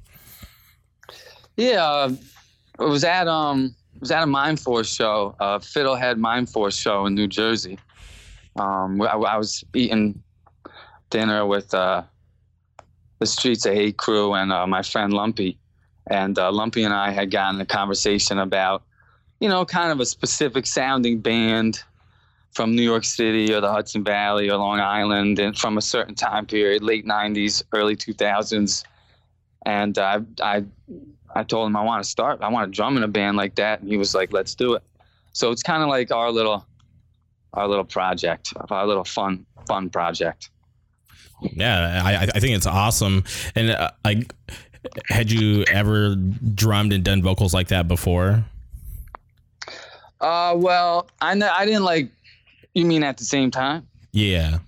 [1.56, 2.12] Yeah, uh,
[2.80, 7.06] it was at um, was at a Mind Force show, a Fiddlehead Mind Force show
[7.06, 7.78] in New Jersey.
[8.54, 10.22] Um, I, I was eating
[11.08, 12.02] dinner with uh,
[13.18, 15.56] the Streets of Hate crew and uh, my friend Lumpy,
[16.06, 18.82] and uh, Lumpy and I had gotten a conversation about,
[19.40, 21.82] you know, kind of a specific sounding band
[22.52, 26.14] from New York City or the Hudson Valley or Long Island, and from a certain
[26.14, 28.84] time period, late '90s, early 2000s,
[29.64, 30.64] and I I
[31.34, 32.40] I told him I want to start.
[32.42, 34.74] I want to drum in a band like that, and he was like, "Let's do
[34.74, 34.82] it."
[35.32, 36.64] So it's kind of like our little,
[37.52, 40.50] our little project, our little fun, fun project.
[41.40, 43.24] Yeah, I, I think it's awesome.
[43.56, 44.32] And uh, like,
[45.08, 48.44] had you ever drummed and done vocals like that before?
[50.20, 52.10] Uh, well, I kn- I didn't like.
[52.74, 53.86] You mean at the same time?
[54.12, 54.58] Yeah.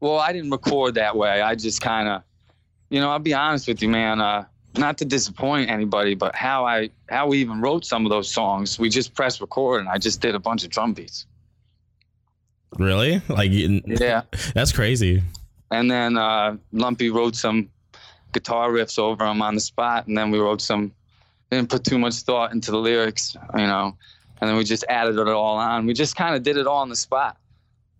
[0.00, 1.42] Well, I didn't record that way.
[1.42, 2.22] I just kind of,
[2.88, 4.20] you know, I'll be honest with you, man.
[4.20, 4.44] Uh,
[4.76, 8.78] not to disappoint anybody, but how I how we even wrote some of those songs,
[8.78, 11.26] we just pressed record and I just did a bunch of drum beats.
[12.78, 13.20] Really?
[13.28, 14.22] Like, Yeah.
[14.54, 15.22] that's crazy.
[15.70, 17.68] and then uh, Lumpy wrote some
[18.32, 20.92] guitar riffs over them on the spot, and then we wrote some.
[21.50, 23.96] Didn't put too much thought into the lyrics, you know,
[24.40, 25.84] and then we just added it all on.
[25.84, 27.36] We just kind of did it all on the spot.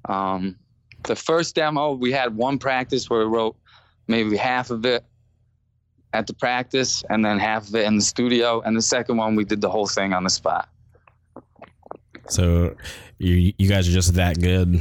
[0.08, 0.54] Um,
[1.02, 3.56] the first demo, we had one practice where we wrote
[4.06, 5.04] maybe half of it
[6.12, 9.36] at the practice, and then half of it in the studio, and the second one
[9.36, 10.68] we did the whole thing on the spot.
[12.28, 12.76] So,
[13.18, 14.80] you you guys are just that good.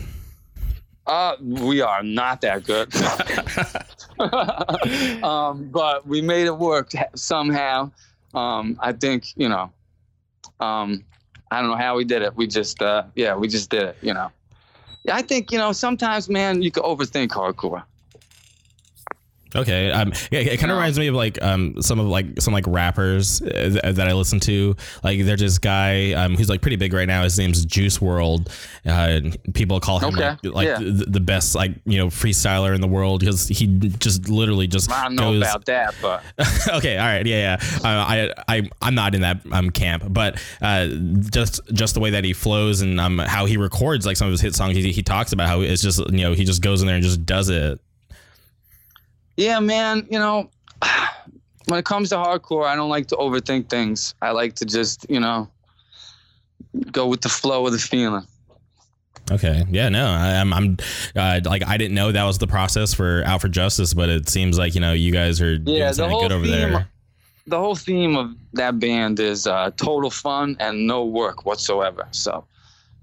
[1.10, 2.94] Uh, we are not that good.
[5.24, 7.92] um, but we made it work somehow.
[8.36, 9.72] Um, I think, you know,
[10.60, 11.04] um,
[11.50, 12.36] I don't know how we did it.
[12.36, 14.30] We just, uh, yeah, we just did it, you know.
[15.04, 17.84] Yeah, I think, you know, sometimes, man, you can overthink hardcore.
[19.56, 19.92] Okay.
[19.92, 20.14] Um.
[20.32, 20.40] Yeah.
[20.42, 23.48] It kind of reminds me of like um some of like some like rappers uh,
[23.82, 24.76] th- that I listen to.
[25.04, 27.24] Like there's this guy um who's like pretty big right now.
[27.24, 28.48] His name's Juice WRLD.
[28.86, 30.78] Uh, people call him Okay, like, like yeah.
[30.78, 33.68] the, the best like you know freestyler in the world because he
[34.00, 35.42] just literally just I don't know goes.
[35.42, 36.24] about that, but
[36.76, 36.98] okay.
[36.98, 37.26] All right.
[37.26, 37.58] Yeah.
[37.60, 37.80] Yeah.
[37.84, 40.88] Uh, I I I'm not in that um camp, but uh
[41.32, 44.32] just just the way that he flows and um how he records like some of
[44.32, 44.76] his hit songs.
[44.76, 47.04] He, he talks about how it's just you know he just goes in there and
[47.04, 47.80] just does it.
[49.40, 50.50] Yeah, man, you know,
[51.66, 54.14] when it comes to hardcore, I don't like to overthink things.
[54.22, 55.50] I like to just, you know,
[56.92, 58.26] go with the flow of the feeling.
[59.32, 59.64] Okay.
[59.70, 59.90] Yeah.
[59.90, 60.08] No.
[60.08, 60.52] I, I'm.
[60.54, 60.78] I'm.
[61.16, 64.28] Uh, like I didn't know that was the process for Out for Justice, but it
[64.28, 65.60] seems like you know you guys are Yeah,
[65.92, 66.90] doing something good over theme- there.
[67.46, 72.08] the whole theme of that band is uh, total fun and no work whatsoever.
[72.12, 72.44] So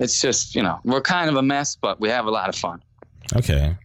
[0.00, 2.56] it's just, you know, we're kind of a mess, but we have a lot of
[2.56, 2.82] fun.
[3.36, 3.76] Okay.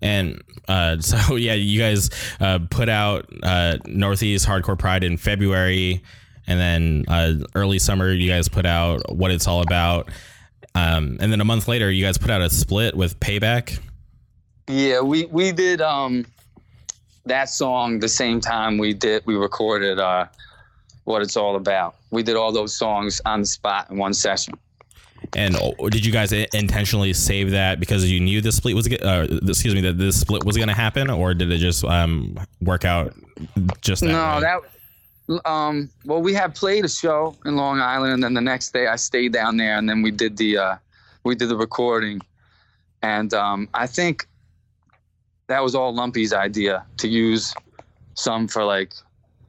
[0.00, 6.02] And uh, so yeah, you guys uh, put out uh, Northeast Hardcore Pride in February,
[6.46, 10.08] and then uh, early summer you guys put out What It's All About,
[10.74, 13.78] um, and then a month later you guys put out a split with Payback.
[14.68, 16.26] Yeah, we, we did um,
[17.24, 20.26] that song the same time we did, we recorded uh,
[21.04, 21.96] What It's All About.
[22.10, 24.54] We did all those songs on the spot in one session.
[25.34, 29.26] And oh, did you guys intentionally save that because you knew this split was, uh,
[29.46, 32.84] excuse me, that this split was going to happen, or did it just um, work
[32.84, 33.14] out
[33.80, 34.40] just that no, way?
[34.40, 34.60] that
[35.44, 38.86] um well we had played a show in Long Island and then the next day
[38.86, 40.76] I stayed down there and then we did the uh
[41.24, 42.20] we did the recording
[43.02, 44.26] and um I think
[45.48, 47.54] that was all Lumpy's idea to use
[48.14, 48.92] some for like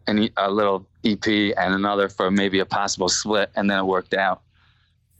[0.07, 3.85] an, E- a little EP and another for maybe a possible split and then it
[3.85, 4.41] worked out.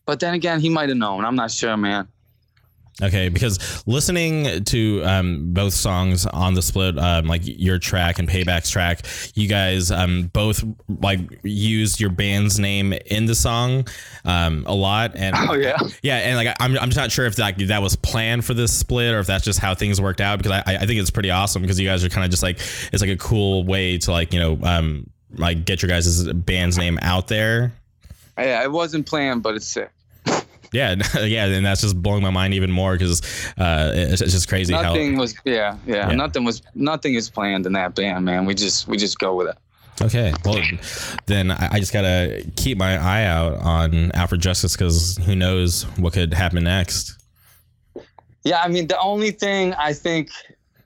[0.10, 1.24] But then again, he might have known.
[1.24, 2.08] I'm not sure, man.
[3.00, 8.28] Okay, because listening to um, both songs on the split, um, like your track and
[8.28, 9.02] Payback's track,
[9.36, 10.64] you guys um, both
[11.00, 13.88] like used your band's name in the song
[14.26, 15.78] um, a lot, and Oh yeah.
[16.02, 18.76] yeah, and like I'm, I'm just not sure if that that was planned for this
[18.76, 20.40] split or if that's just how things worked out.
[20.40, 22.58] Because I, I think it's pretty awesome because you guys are kind of just like
[22.58, 26.80] it's like a cool way to like you know um like get your guys' band's
[26.80, 27.74] name out there.
[28.40, 29.92] Yeah, it wasn't planned, but it's sick.
[30.72, 33.22] Yeah, yeah, and that's just blowing my mind even more because
[33.58, 34.82] uh, it's, it's just crazy how.
[34.82, 36.16] Nothing was yeah, yeah, Yeah.
[36.16, 38.46] Nothing was nothing is planned in that band, man.
[38.46, 39.58] We just we just go with it.
[40.02, 40.62] Okay, well,
[41.26, 45.36] then I I just gotta keep my eye out on Out for Justice because who
[45.36, 47.16] knows what could happen next.
[48.44, 50.30] Yeah, I mean the only thing I think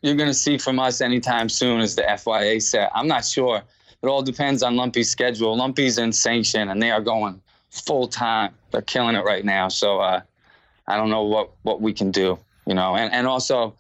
[0.02, 2.90] you're gonna see from us anytime soon is the FYA set.
[2.96, 3.62] I'm not sure.
[4.02, 5.58] It all depends on Lumpy's schedule.
[5.58, 8.54] Lumpy's in sanction and they are going full time.
[8.74, 9.70] They're killing it right now.
[9.70, 10.22] So uh,
[10.88, 12.96] I don't know what what we can do, you know.
[12.98, 13.74] And and also,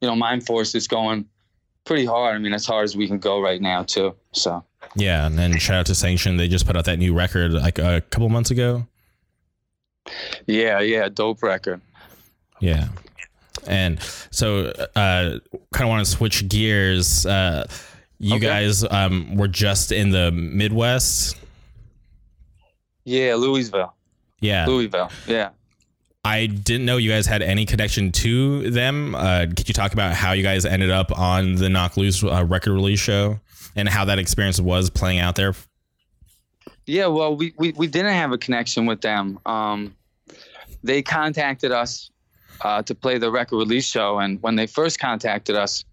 [0.00, 1.24] you know, Mind Force is going
[1.84, 2.36] pretty hard.
[2.36, 4.14] I mean, as hard as we can go right now too.
[4.32, 4.62] So
[4.94, 6.36] Yeah, and then shout out to Sanction.
[6.36, 8.86] They just put out that new record like a couple months ago.
[10.46, 11.80] yeah, yeah, dope record.
[12.60, 12.88] Yeah.
[13.66, 13.98] And
[14.30, 15.38] so, uh,
[15.72, 17.24] kind of want to switch gears.
[17.24, 17.66] Uh,
[18.18, 18.46] you Okay.
[18.46, 21.36] guys um, were just in the Midwest.
[23.04, 23.93] Yeah, Louisville.
[24.44, 24.66] Yeah.
[24.66, 25.10] Louisville.
[25.26, 25.50] Yeah.
[26.24, 29.14] I didn't know you guys had any connection to them.
[29.14, 32.44] Uh, could you talk about how you guys ended up on the Knocked Loose uh,
[32.44, 33.40] record release show
[33.76, 35.54] and how that experience was playing out there?
[36.86, 39.38] Yeah, well, we, we, we didn't have a connection with them.
[39.46, 39.94] Um,
[40.82, 42.10] they contacted us
[42.60, 45.84] uh, to play the record release show, and when they first contacted us,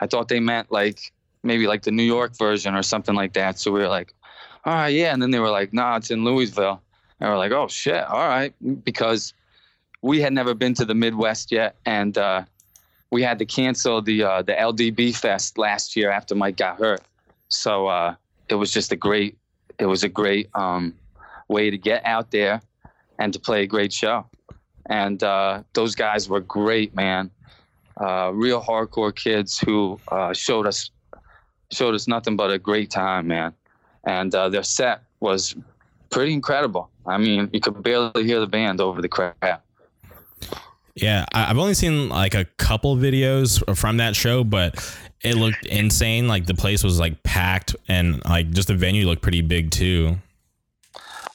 [0.00, 3.58] I thought they meant like maybe like the New York version or something like that.
[3.58, 4.12] So we were like,
[4.64, 5.12] all right, yeah.
[5.12, 6.82] And then they were like, no, it's in Louisville.
[7.20, 8.54] And we're like, oh shit, all right,
[8.84, 9.34] because
[10.02, 12.44] we had never been to the Midwest yet, and uh,
[13.10, 17.02] we had to cancel the uh, the LDB Fest last year after Mike got hurt.
[17.48, 18.14] So uh,
[18.48, 19.36] it was just a great
[19.78, 20.94] it was a great um,
[21.48, 22.62] way to get out there
[23.18, 24.26] and to play a great show.
[24.86, 27.30] And uh, those guys were great, man.
[28.00, 30.90] Uh, real hardcore kids who uh, showed us
[31.70, 33.52] showed us nothing but a great time, man.
[34.04, 35.54] And their set was
[36.10, 36.90] pretty incredible.
[37.06, 39.34] I mean, you could barely hear the band over the crowd.
[40.94, 44.74] Yeah, I've only seen like a couple videos from that show, but
[45.22, 46.28] it looked insane.
[46.28, 50.16] Like the place was like packed, and like just the venue looked pretty big too.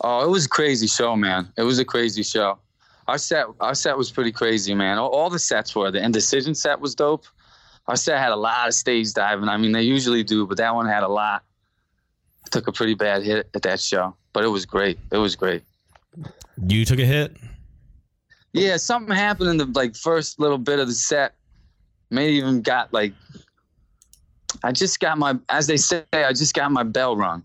[0.02, 1.52] Oh, it was a crazy show, man.
[1.58, 2.60] It was a crazy show.
[3.08, 4.98] Our set, our set was pretty crazy, man.
[4.98, 5.90] All, all the sets were.
[5.90, 7.26] The Indecision set was dope.
[7.88, 9.48] Our set had a lot of stage diving.
[9.48, 11.44] I mean, they usually do, but that one had a lot.
[12.52, 15.00] Took a pretty bad hit at that show, but it was great.
[15.14, 15.64] It was great.
[16.68, 17.38] You took a hit.
[18.52, 21.36] Yeah, something happened in the like first little bit of the set.
[22.12, 23.14] Maybe even got like.
[24.64, 27.44] I just got my, as they say, I just got my bell rung.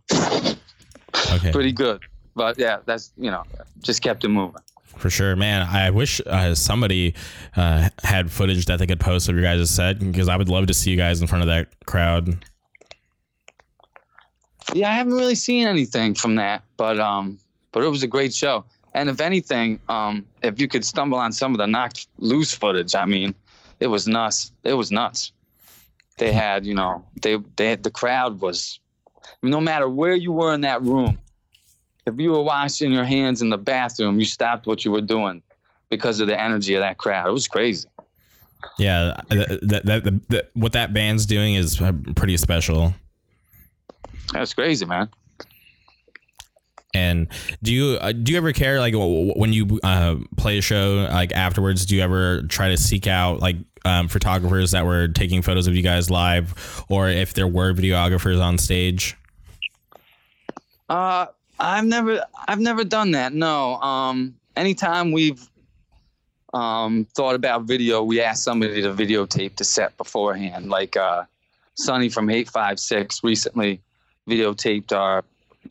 [1.32, 2.02] Okay, Pretty good,
[2.34, 3.44] but yeah, that's you know,
[3.82, 4.60] just kept it moving.
[4.84, 5.62] for sure, man.
[5.62, 7.14] I wish uh, somebody
[7.56, 10.66] uh, had footage that they could post of your guys' set because I would love
[10.66, 12.44] to see you guys in front of that crowd.
[14.72, 17.38] Yeah, I haven't really seen anything from that, but um,
[17.72, 18.64] but it was a great show.
[18.94, 22.94] And if anything, um, if you could stumble on some of the knocked loose footage,
[22.94, 23.34] I mean,
[23.78, 24.52] it was nuts.
[24.64, 25.32] It was nuts.
[26.18, 28.78] They had, you know, they they had, the crowd was,
[29.42, 31.18] no matter where you were in that room,
[32.06, 35.42] if you were washing your hands in the bathroom, you stopped what you were doing
[35.88, 37.28] because of the energy of that crowd.
[37.28, 37.88] It was crazy.
[38.78, 41.80] Yeah, that, that, that, that- what that band's doing is
[42.16, 42.92] pretty special.
[44.32, 45.08] That's crazy, man.
[46.92, 47.28] And
[47.62, 50.60] do you uh, do you ever care like w- w- when you uh, play a
[50.60, 51.86] show like afterwards?
[51.86, 55.76] Do you ever try to seek out like um, photographers that were taking photos of
[55.76, 59.16] you guys live, or if there were videographers on stage?
[60.88, 61.26] Uh,
[61.60, 63.32] I've never, I've never done that.
[63.32, 63.76] No.
[63.76, 65.48] Um, anytime we've
[66.52, 70.68] um, thought about video, we ask somebody to videotape the set beforehand.
[70.68, 71.22] Like uh,
[71.74, 73.80] Sonny from Eight Five Six recently
[74.28, 75.24] videotaped our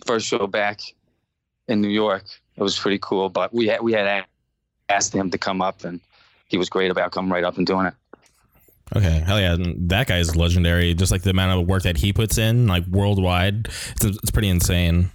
[0.06, 0.82] first show back
[1.68, 2.24] in New York.
[2.56, 4.26] It was pretty cool, but we had we had
[4.90, 6.00] asked him to come up, and
[6.48, 7.94] he was great about coming right up and doing it.
[8.96, 10.94] Okay, hell yeah, that guy's legendary.
[10.96, 14.50] Just like the amount of work that he puts in, like worldwide, it's, it's pretty
[14.50, 15.12] insane.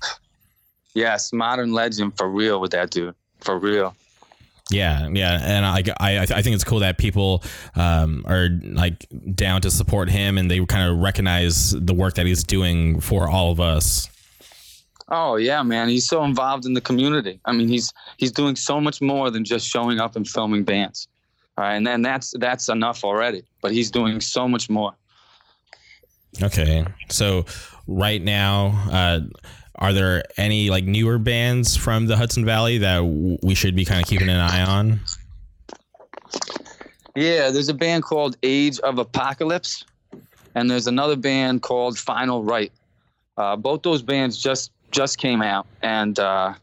[0.94, 3.96] Yes, modern legend for real with that dude, for real.
[4.70, 7.42] Yeah, yeah, and I, I, I think it's cool that people
[7.74, 12.24] um, are like down to support him, and they kind of recognize the work that
[12.24, 14.08] he's doing for all of us.
[15.08, 17.38] Oh yeah, man, he's so involved in the community.
[17.44, 21.08] I mean, he's he's doing so much more than just showing up and filming bands.
[21.58, 23.42] All right, and then that's that's enough already.
[23.60, 24.94] But he's doing so much more.
[26.42, 27.44] Okay, so
[27.86, 29.20] right now, uh,
[29.76, 33.84] are there any like newer bands from the Hudson Valley that w- we should be
[33.84, 35.00] kind of keeping an eye on?
[37.16, 39.84] Yeah, there's a band called Age of Apocalypse,
[40.54, 42.72] and there's another band called Final Right.
[43.36, 46.54] Uh, both those bands just just came out, and uh,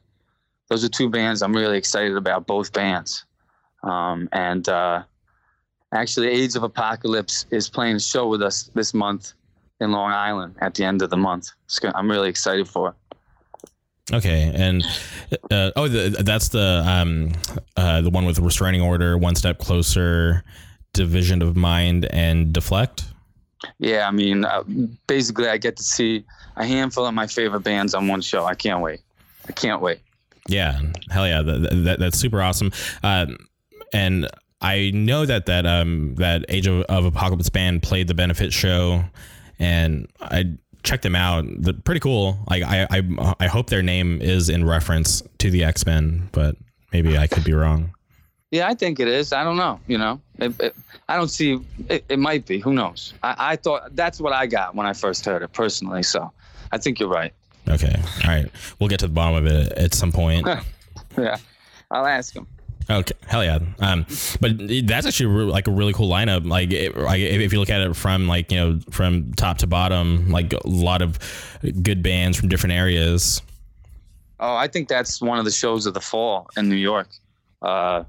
[0.70, 2.48] those are two bands I'm really excited about.
[2.48, 3.26] Both bands,
[3.84, 5.04] um, and uh,
[5.94, 9.34] actually, Age of Apocalypse is playing a show with us this month
[9.82, 11.50] in Long Island at the end of the month.
[11.82, 12.96] Gonna, I'm really excited for it.
[14.14, 14.84] Okay, and
[15.52, 17.32] uh, oh, the, that's the um,
[17.76, 20.44] uh, the one with restraining order, one step closer,
[20.94, 23.06] division of mind, and deflect.
[23.80, 24.64] Yeah, I mean, uh,
[25.08, 26.26] basically, I get to see
[26.56, 28.46] a handful of my favorite bands on one show.
[28.46, 29.02] I can't wait.
[29.48, 30.00] I can't wait.
[30.48, 30.80] Yeah,
[31.10, 32.72] hell yeah, that, that that's super awesome.
[33.04, 33.38] Um,
[33.94, 34.28] and
[34.62, 39.04] I know that that um that Age of, of Apocalypse band played the benefit show,
[39.62, 41.46] and I check them out.
[41.48, 42.40] They're pretty cool.
[42.50, 46.58] Like I, I, I hope their name is in reference to the X Men, but
[46.92, 47.94] maybe I could be wrong.
[48.50, 49.32] Yeah, I think it is.
[49.32, 49.80] I don't know.
[49.88, 50.76] You know, it, it,
[51.08, 51.60] I don't see.
[51.88, 52.60] It, it, might be.
[52.60, 53.14] Who knows?
[53.24, 56.04] I, I thought that's what I got when I first heard it personally.
[56.04, 56.32] So
[56.72, 57.34] I think you're right.
[57.70, 57.96] Okay.
[58.24, 58.52] All right.
[58.80, 60.48] We'll get to the bottom of it at some point.
[61.18, 61.38] yeah,
[61.92, 62.48] I'll ask him.
[62.92, 63.60] Okay, hell yeah.
[63.80, 64.06] Um,
[64.42, 64.52] but
[64.86, 66.46] that's actually like a really cool lineup.
[66.46, 70.30] Like, it, if you look at it from like you know from top to bottom,
[70.30, 71.18] like a lot of
[71.82, 73.42] good bands from different areas.
[74.40, 77.08] Oh, I think that's one of the shows of the fall in New York.
[77.62, 78.04] Uh,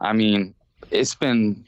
[0.00, 0.54] I mean,
[0.90, 1.64] it's been,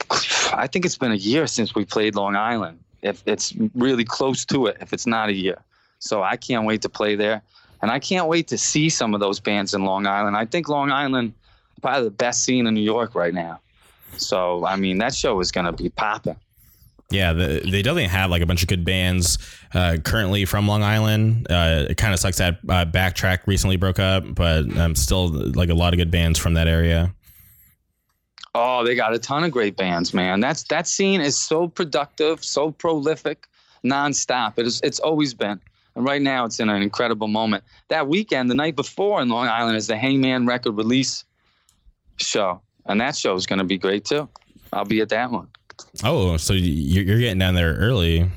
[0.52, 2.78] I think it's been a year since we played Long Island.
[3.02, 5.58] If it's really close to it, if it's not a year,
[5.98, 7.42] so I can't wait to play there,
[7.82, 10.36] and I can't wait to see some of those bands in Long Island.
[10.36, 11.32] I think Long Island
[11.80, 13.60] probably the best scene in New York right now.
[14.16, 16.36] So I mean, that show is gonna be popping.
[17.10, 19.38] Yeah, the, they definitely have like a bunch of good bands
[19.72, 21.46] uh, currently from Long Island.
[21.50, 25.70] Uh, it kind of sucks that uh, Backtrack recently broke up, but um, still like
[25.70, 27.14] a lot of good bands from that area.
[28.54, 30.40] Oh, they got a ton of great bands, man.
[30.40, 33.46] That's that scene is so productive, so prolific,
[33.84, 34.58] nonstop.
[34.58, 34.80] It is.
[34.82, 35.60] It's always been,
[35.94, 37.64] and right now it's in an incredible moment.
[37.88, 41.24] That weekend, the night before in Long Island, is the Hangman record release
[42.18, 44.28] show, and that show is going to be great too.
[44.72, 45.48] I'll be at that one.
[46.04, 48.28] Oh, so you're getting down there early?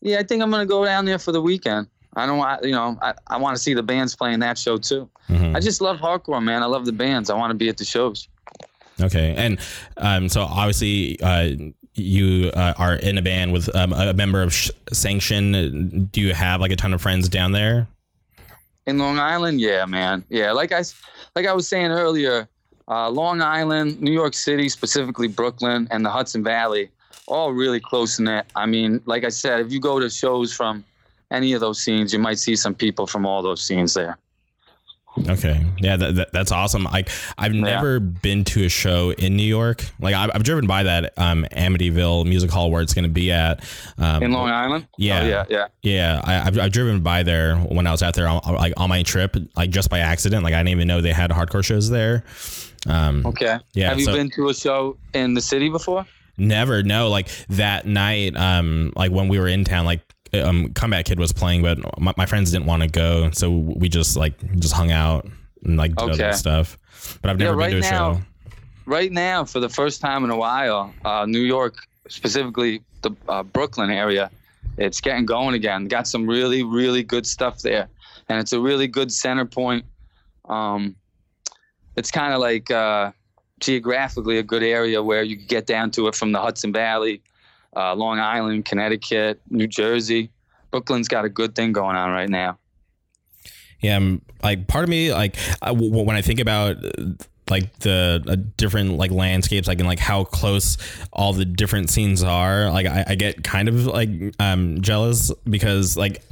[0.00, 1.88] Yeah, I think I'm going to go down there for the weekend.
[2.14, 4.76] I don't want, you know, I, I want to see the bands playing that show
[4.78, 5.08] too.
[5.28, 5.54] Mm-hmm.
[5.54, 6.62] I just love hardcore, man.
[6.62, 7.28] I love the bands.
[7.28, 8.28] I want to be at the shows.
[9.00, 9.58] Okay, and
[9.98, 11.50] um, so obviously uh,
[11.94, 16.08] you uh, are in a band with um, a member of Sh- Sanction.
[16.10, 17.86] Do you have like a ton of friends down there?
[18.86, 20.52] In Long Island, yeah, man, yeah.
[20.52, 20.82] Like I,
[21.34, 22.48] like I was saying earlier,
[22.88, 26.90] uh, Long Island, New York City, specifically Brooklyn, and the Hudson Valley,
[27.26, 28.46] all really close knit.
[28.54, 30.84] I mean, like I said, if you go to shows from
[31.30, 34.18] any of those scenes, you might see some people from all those scenes there.
[35.30, 36.84] Okay, yeah, that, that, that's awesome.
[36.84, 37.08] Like,
[37.38, 37.62] I've yeah.
[37.62, 39.82] never been to a show in New York.
[39.98, 43.32] Like, I've, I've driven by that um, Amityville Music Hall where it's going to be
[43.32, 43.64] at.
[43.96, 44.86] Um, in Long Island.
[44.98, 46.20] Yeah, oh, yeah, yeah, yeah.
[46.22, 49.02] I, have I've driven by there when I was out there, on, like on my
[49.04, 50.44] trip, like just by accident.
[50.44, 52.22] Like, I didn't even know they had hardcore shows there.
[52.86, 53.58] Um, okay.
[53.74, 53.88] Yeah.
[53.88, 56.06] Have you so, been to a show in the city before?
[56.38, 56.82] Never.
[56.82, 57.08] No.
[57.08, 60.00] Like that night, um, like when we were in town, like
[60.34, 63.88] um, Combat Kid was playing, but my, my friends didn't want to go, so we
[63.88, 65.26] just like just hung out
[65.64, 66.24] and like did okay.
[66.24, 66.78] other stuff.
[67.22, 68.20] But I've never yeah, right been to a now, show.
[68.86, 71.76] Right now, for the first time in a while, uh, New York,
[72.08, 74.30] specifically the uh, Brooklyn area,
[74.78, 75.88] it's getting going again.
[75.88, 77.88] Got some really, really good stuff there,
[78.28, 79.84] and it's a really good center point.
[80.46, 80.94] Um,
[81.96, 83.12] it's kind of like uh,
[83.60, 87.22] geographically a good area where you can get down to it from the Hudson Valley
[87.76, 90.30] uh, Long Island, Connecticut, New Jersey.
[90.70, 92.58] Brooklyn's got a good thing going on right now.
[93.80, 96.76] Yeah, I'm, like part of me, like I, when I think about
[97.48, 100.78] like the uh, different like landscapes, like and like how close
[101.12, 104.08] all the different scenes are, like I, I get kind of like
[104.40, 106.22] um jealous because like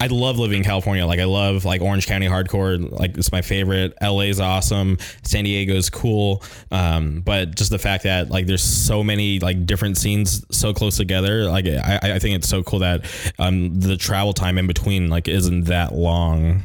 [0.00, 1.04] I love living in California.
[1.04, 2.88] Like I love like Orange County hardcore.
[2.88, 3.94] Like it's my favorite.
[4.00, 4.96] LA's awesome.
[5.24, 6.44] San Diego's cool.
[6.70, 10.96] Um, but just the fact that like there's so many like different scenes so close
[10.96, 11.46] together.
[11.46, 13.06] Like I, I think it's so cool that
[13.40, 16.62] um the travel time in between like isn't that long.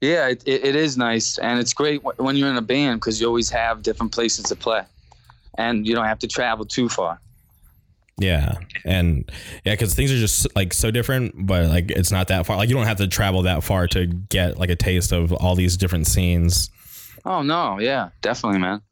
[0.00, 3.26] Yeah, it, it is nice, and it's great when you're in a band because you
[3.26, 4.82] always have different places to play,
[5.58, 7.20] and you don't have to travel too far.
[8.18, 8.54] Yeah,
[8.84, 9.30] and
[9.64, 12.56] yeah, because things are just like so different, but like it's not that far.
[12.56, 15.54] Like you don't have to travel that far to get like a taste of all
[15.54, 16.70] these different scenes.
[17.24, 18.82] Oh no, yeah, definitely, man.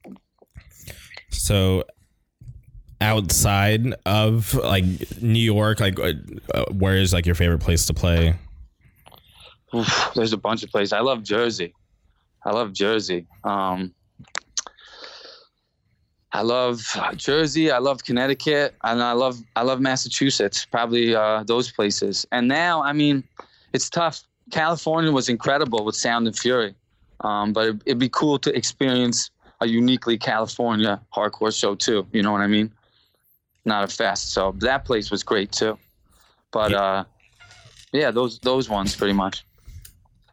[1.31, 1.85] So
[3.01, 4.85] outside of like
[5.21, 6.15] New York, like uh,
[6.73, 8.35] where is like your favorite place to play?
[9.75, 10.93] Oof, there's a bunch of places.
[10.93, 11.75] I love Jersey.
[12.45, 13.27] I love Jersey.
[13.45, 13.95] Um,
[16.33, 16.81] I love
[17.17, 17.71] Jersey.
[17.71, 20.67] I love Connecticut, and I love I love Massachusetts.
[20.67, 22.27] Probably uh, those places.
[22.33, 23.25] And now, I mean,
[23.73, 24.23] it's tough.
[24.51, 26.75] California was incredible with Sound and Fury,
[27.21, 32.07] um, but it, it'd be cool to experience a uniquely California hardcore show too.
[32.13, 32.73] You know what I mean?
[33.65, 34.33] Not a fest.
[34.33, 35.79] So that place was great too.
[36.53, 37.05] But uh,
[37.93, 39.45] yeah, those those ones pretty much.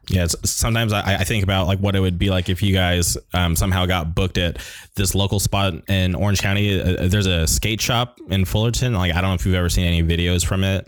[0.10, 3.18] Yeah, sometimes I, I, think about like what it would be like if you guys
[3.34, 4.58] um, somehow got booked at
[4.95, 6.80] this local spot in Orange County.
[6.80, 8.93] Uh, uh, there's a skate shop in Fullerton.
[8.93, 10.88] Like I don't know if you've ever seen any videos from it.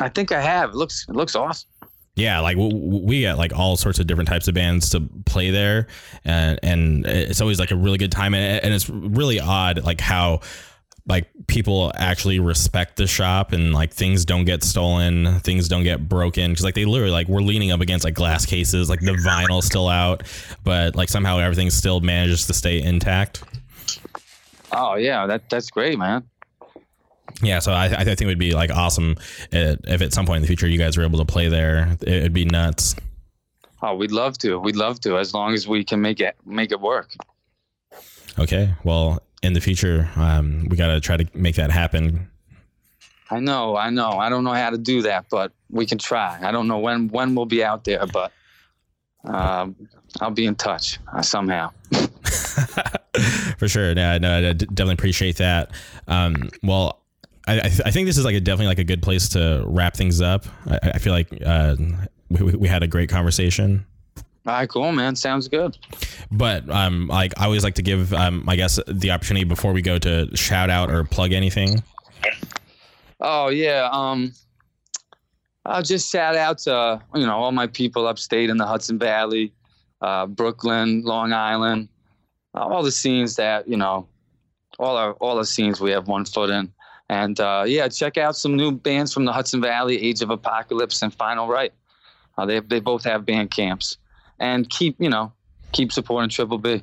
[0.00, 0.70] I think I have.
[0.70, 1.68] It looks it looks awesome.
[2.14, 5.86] Yeah, like we get like all sorts of different types of bands to play there,
[6.24, 10.00] and and it's always like a really good time, and, and it's really odd like
[10.00, 10.40] how
[11.06, 16.08] like people actually respect the shop and like things don't get stolen, things don't get
[16.08, 19.12] broken because like they literally like we're leaning up against like glass cases, like the
[19.12, 20.22] vinyl's still out,
[20.62, 23.42] but like somehow everything still manages to stay intact.
[24.70, 26.24] Oh yeah, that that's great, man.
[27.42, 29.16] Yeah, so I, I think it would be like awesome
[29.50, 31.96] if at some point in the future you guys were able to play there.
[32.02, 32.94] It'd be nuts.
[33.82, 34.60] Oh, we'd love to.
[34.60, 37.14] We'd love to, as long as we can make it make it work.
[38.38, 38.72] Okay.
[38.84, 42.30] Well, in the future, um, we got to try to make that happen.
[43.30, 44.10] I know, I know.
[44.12, 46.38] I don't know how to do that, but we can try.
[46.42, 48.30] I don't know when when we'll be out there, but
[49.24, 49.74] um,
[50.20, 51.70] I'll be in touch uh, somehow.
[53.58, 53.92] For sure.
[53.92, 55.70] Yeah, no, I definitely appreciate that.
[56.08, 57.02] Um, well,
[57.46, 59.64] I, I, th- I, think this is like a definitely like a good place to
[59.66, 60.46] wrap things up.
[60.66, 61.76] I, I feel like uh,
[62.28, 63.86] we, we had a great conversation.
[64.44, 65.14] All right, cool, man.
[65.14, 65.78] Sounds good.
[66.32, 69.82] But um, like I always like to give um, I guess the opportunity before we
[69.82, 71.82] go to shout out or plug anything.
[73.20, 74.32] Oh yeah, um,
[75.64, 79.52] I'll just shout out to you know all my people upstate in the Hudson Valley,
[80.00, 81.88] uh, Brooklyn, Long Island,
[82.54, 84.08] uh, all the scenes that you know,
[84.80, 86.72] all our all the scenes we have one foot in.
[87.08, 91.00] And uh, yeah, check out some new bands from the Hudson Valley, Age of Apocalypse,
[91.02, 91.72] and Final Right.
[92.36, 93.98] Uh, they they both have Bandcamps
[94.42, 95.32] and keep you know
[95.72, 96.82] keep supporting Triple B.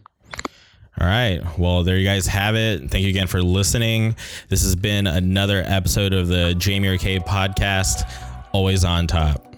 [0.99, 1.39] All right.
[1.57, 2.89] Well, there you guys have it.
[2.89, 4.16] Thank you again for listening.
[4.49, 8.12] This has been another episode of the Jamie Arcade podcast.
[8.51, 9.49] Always on top.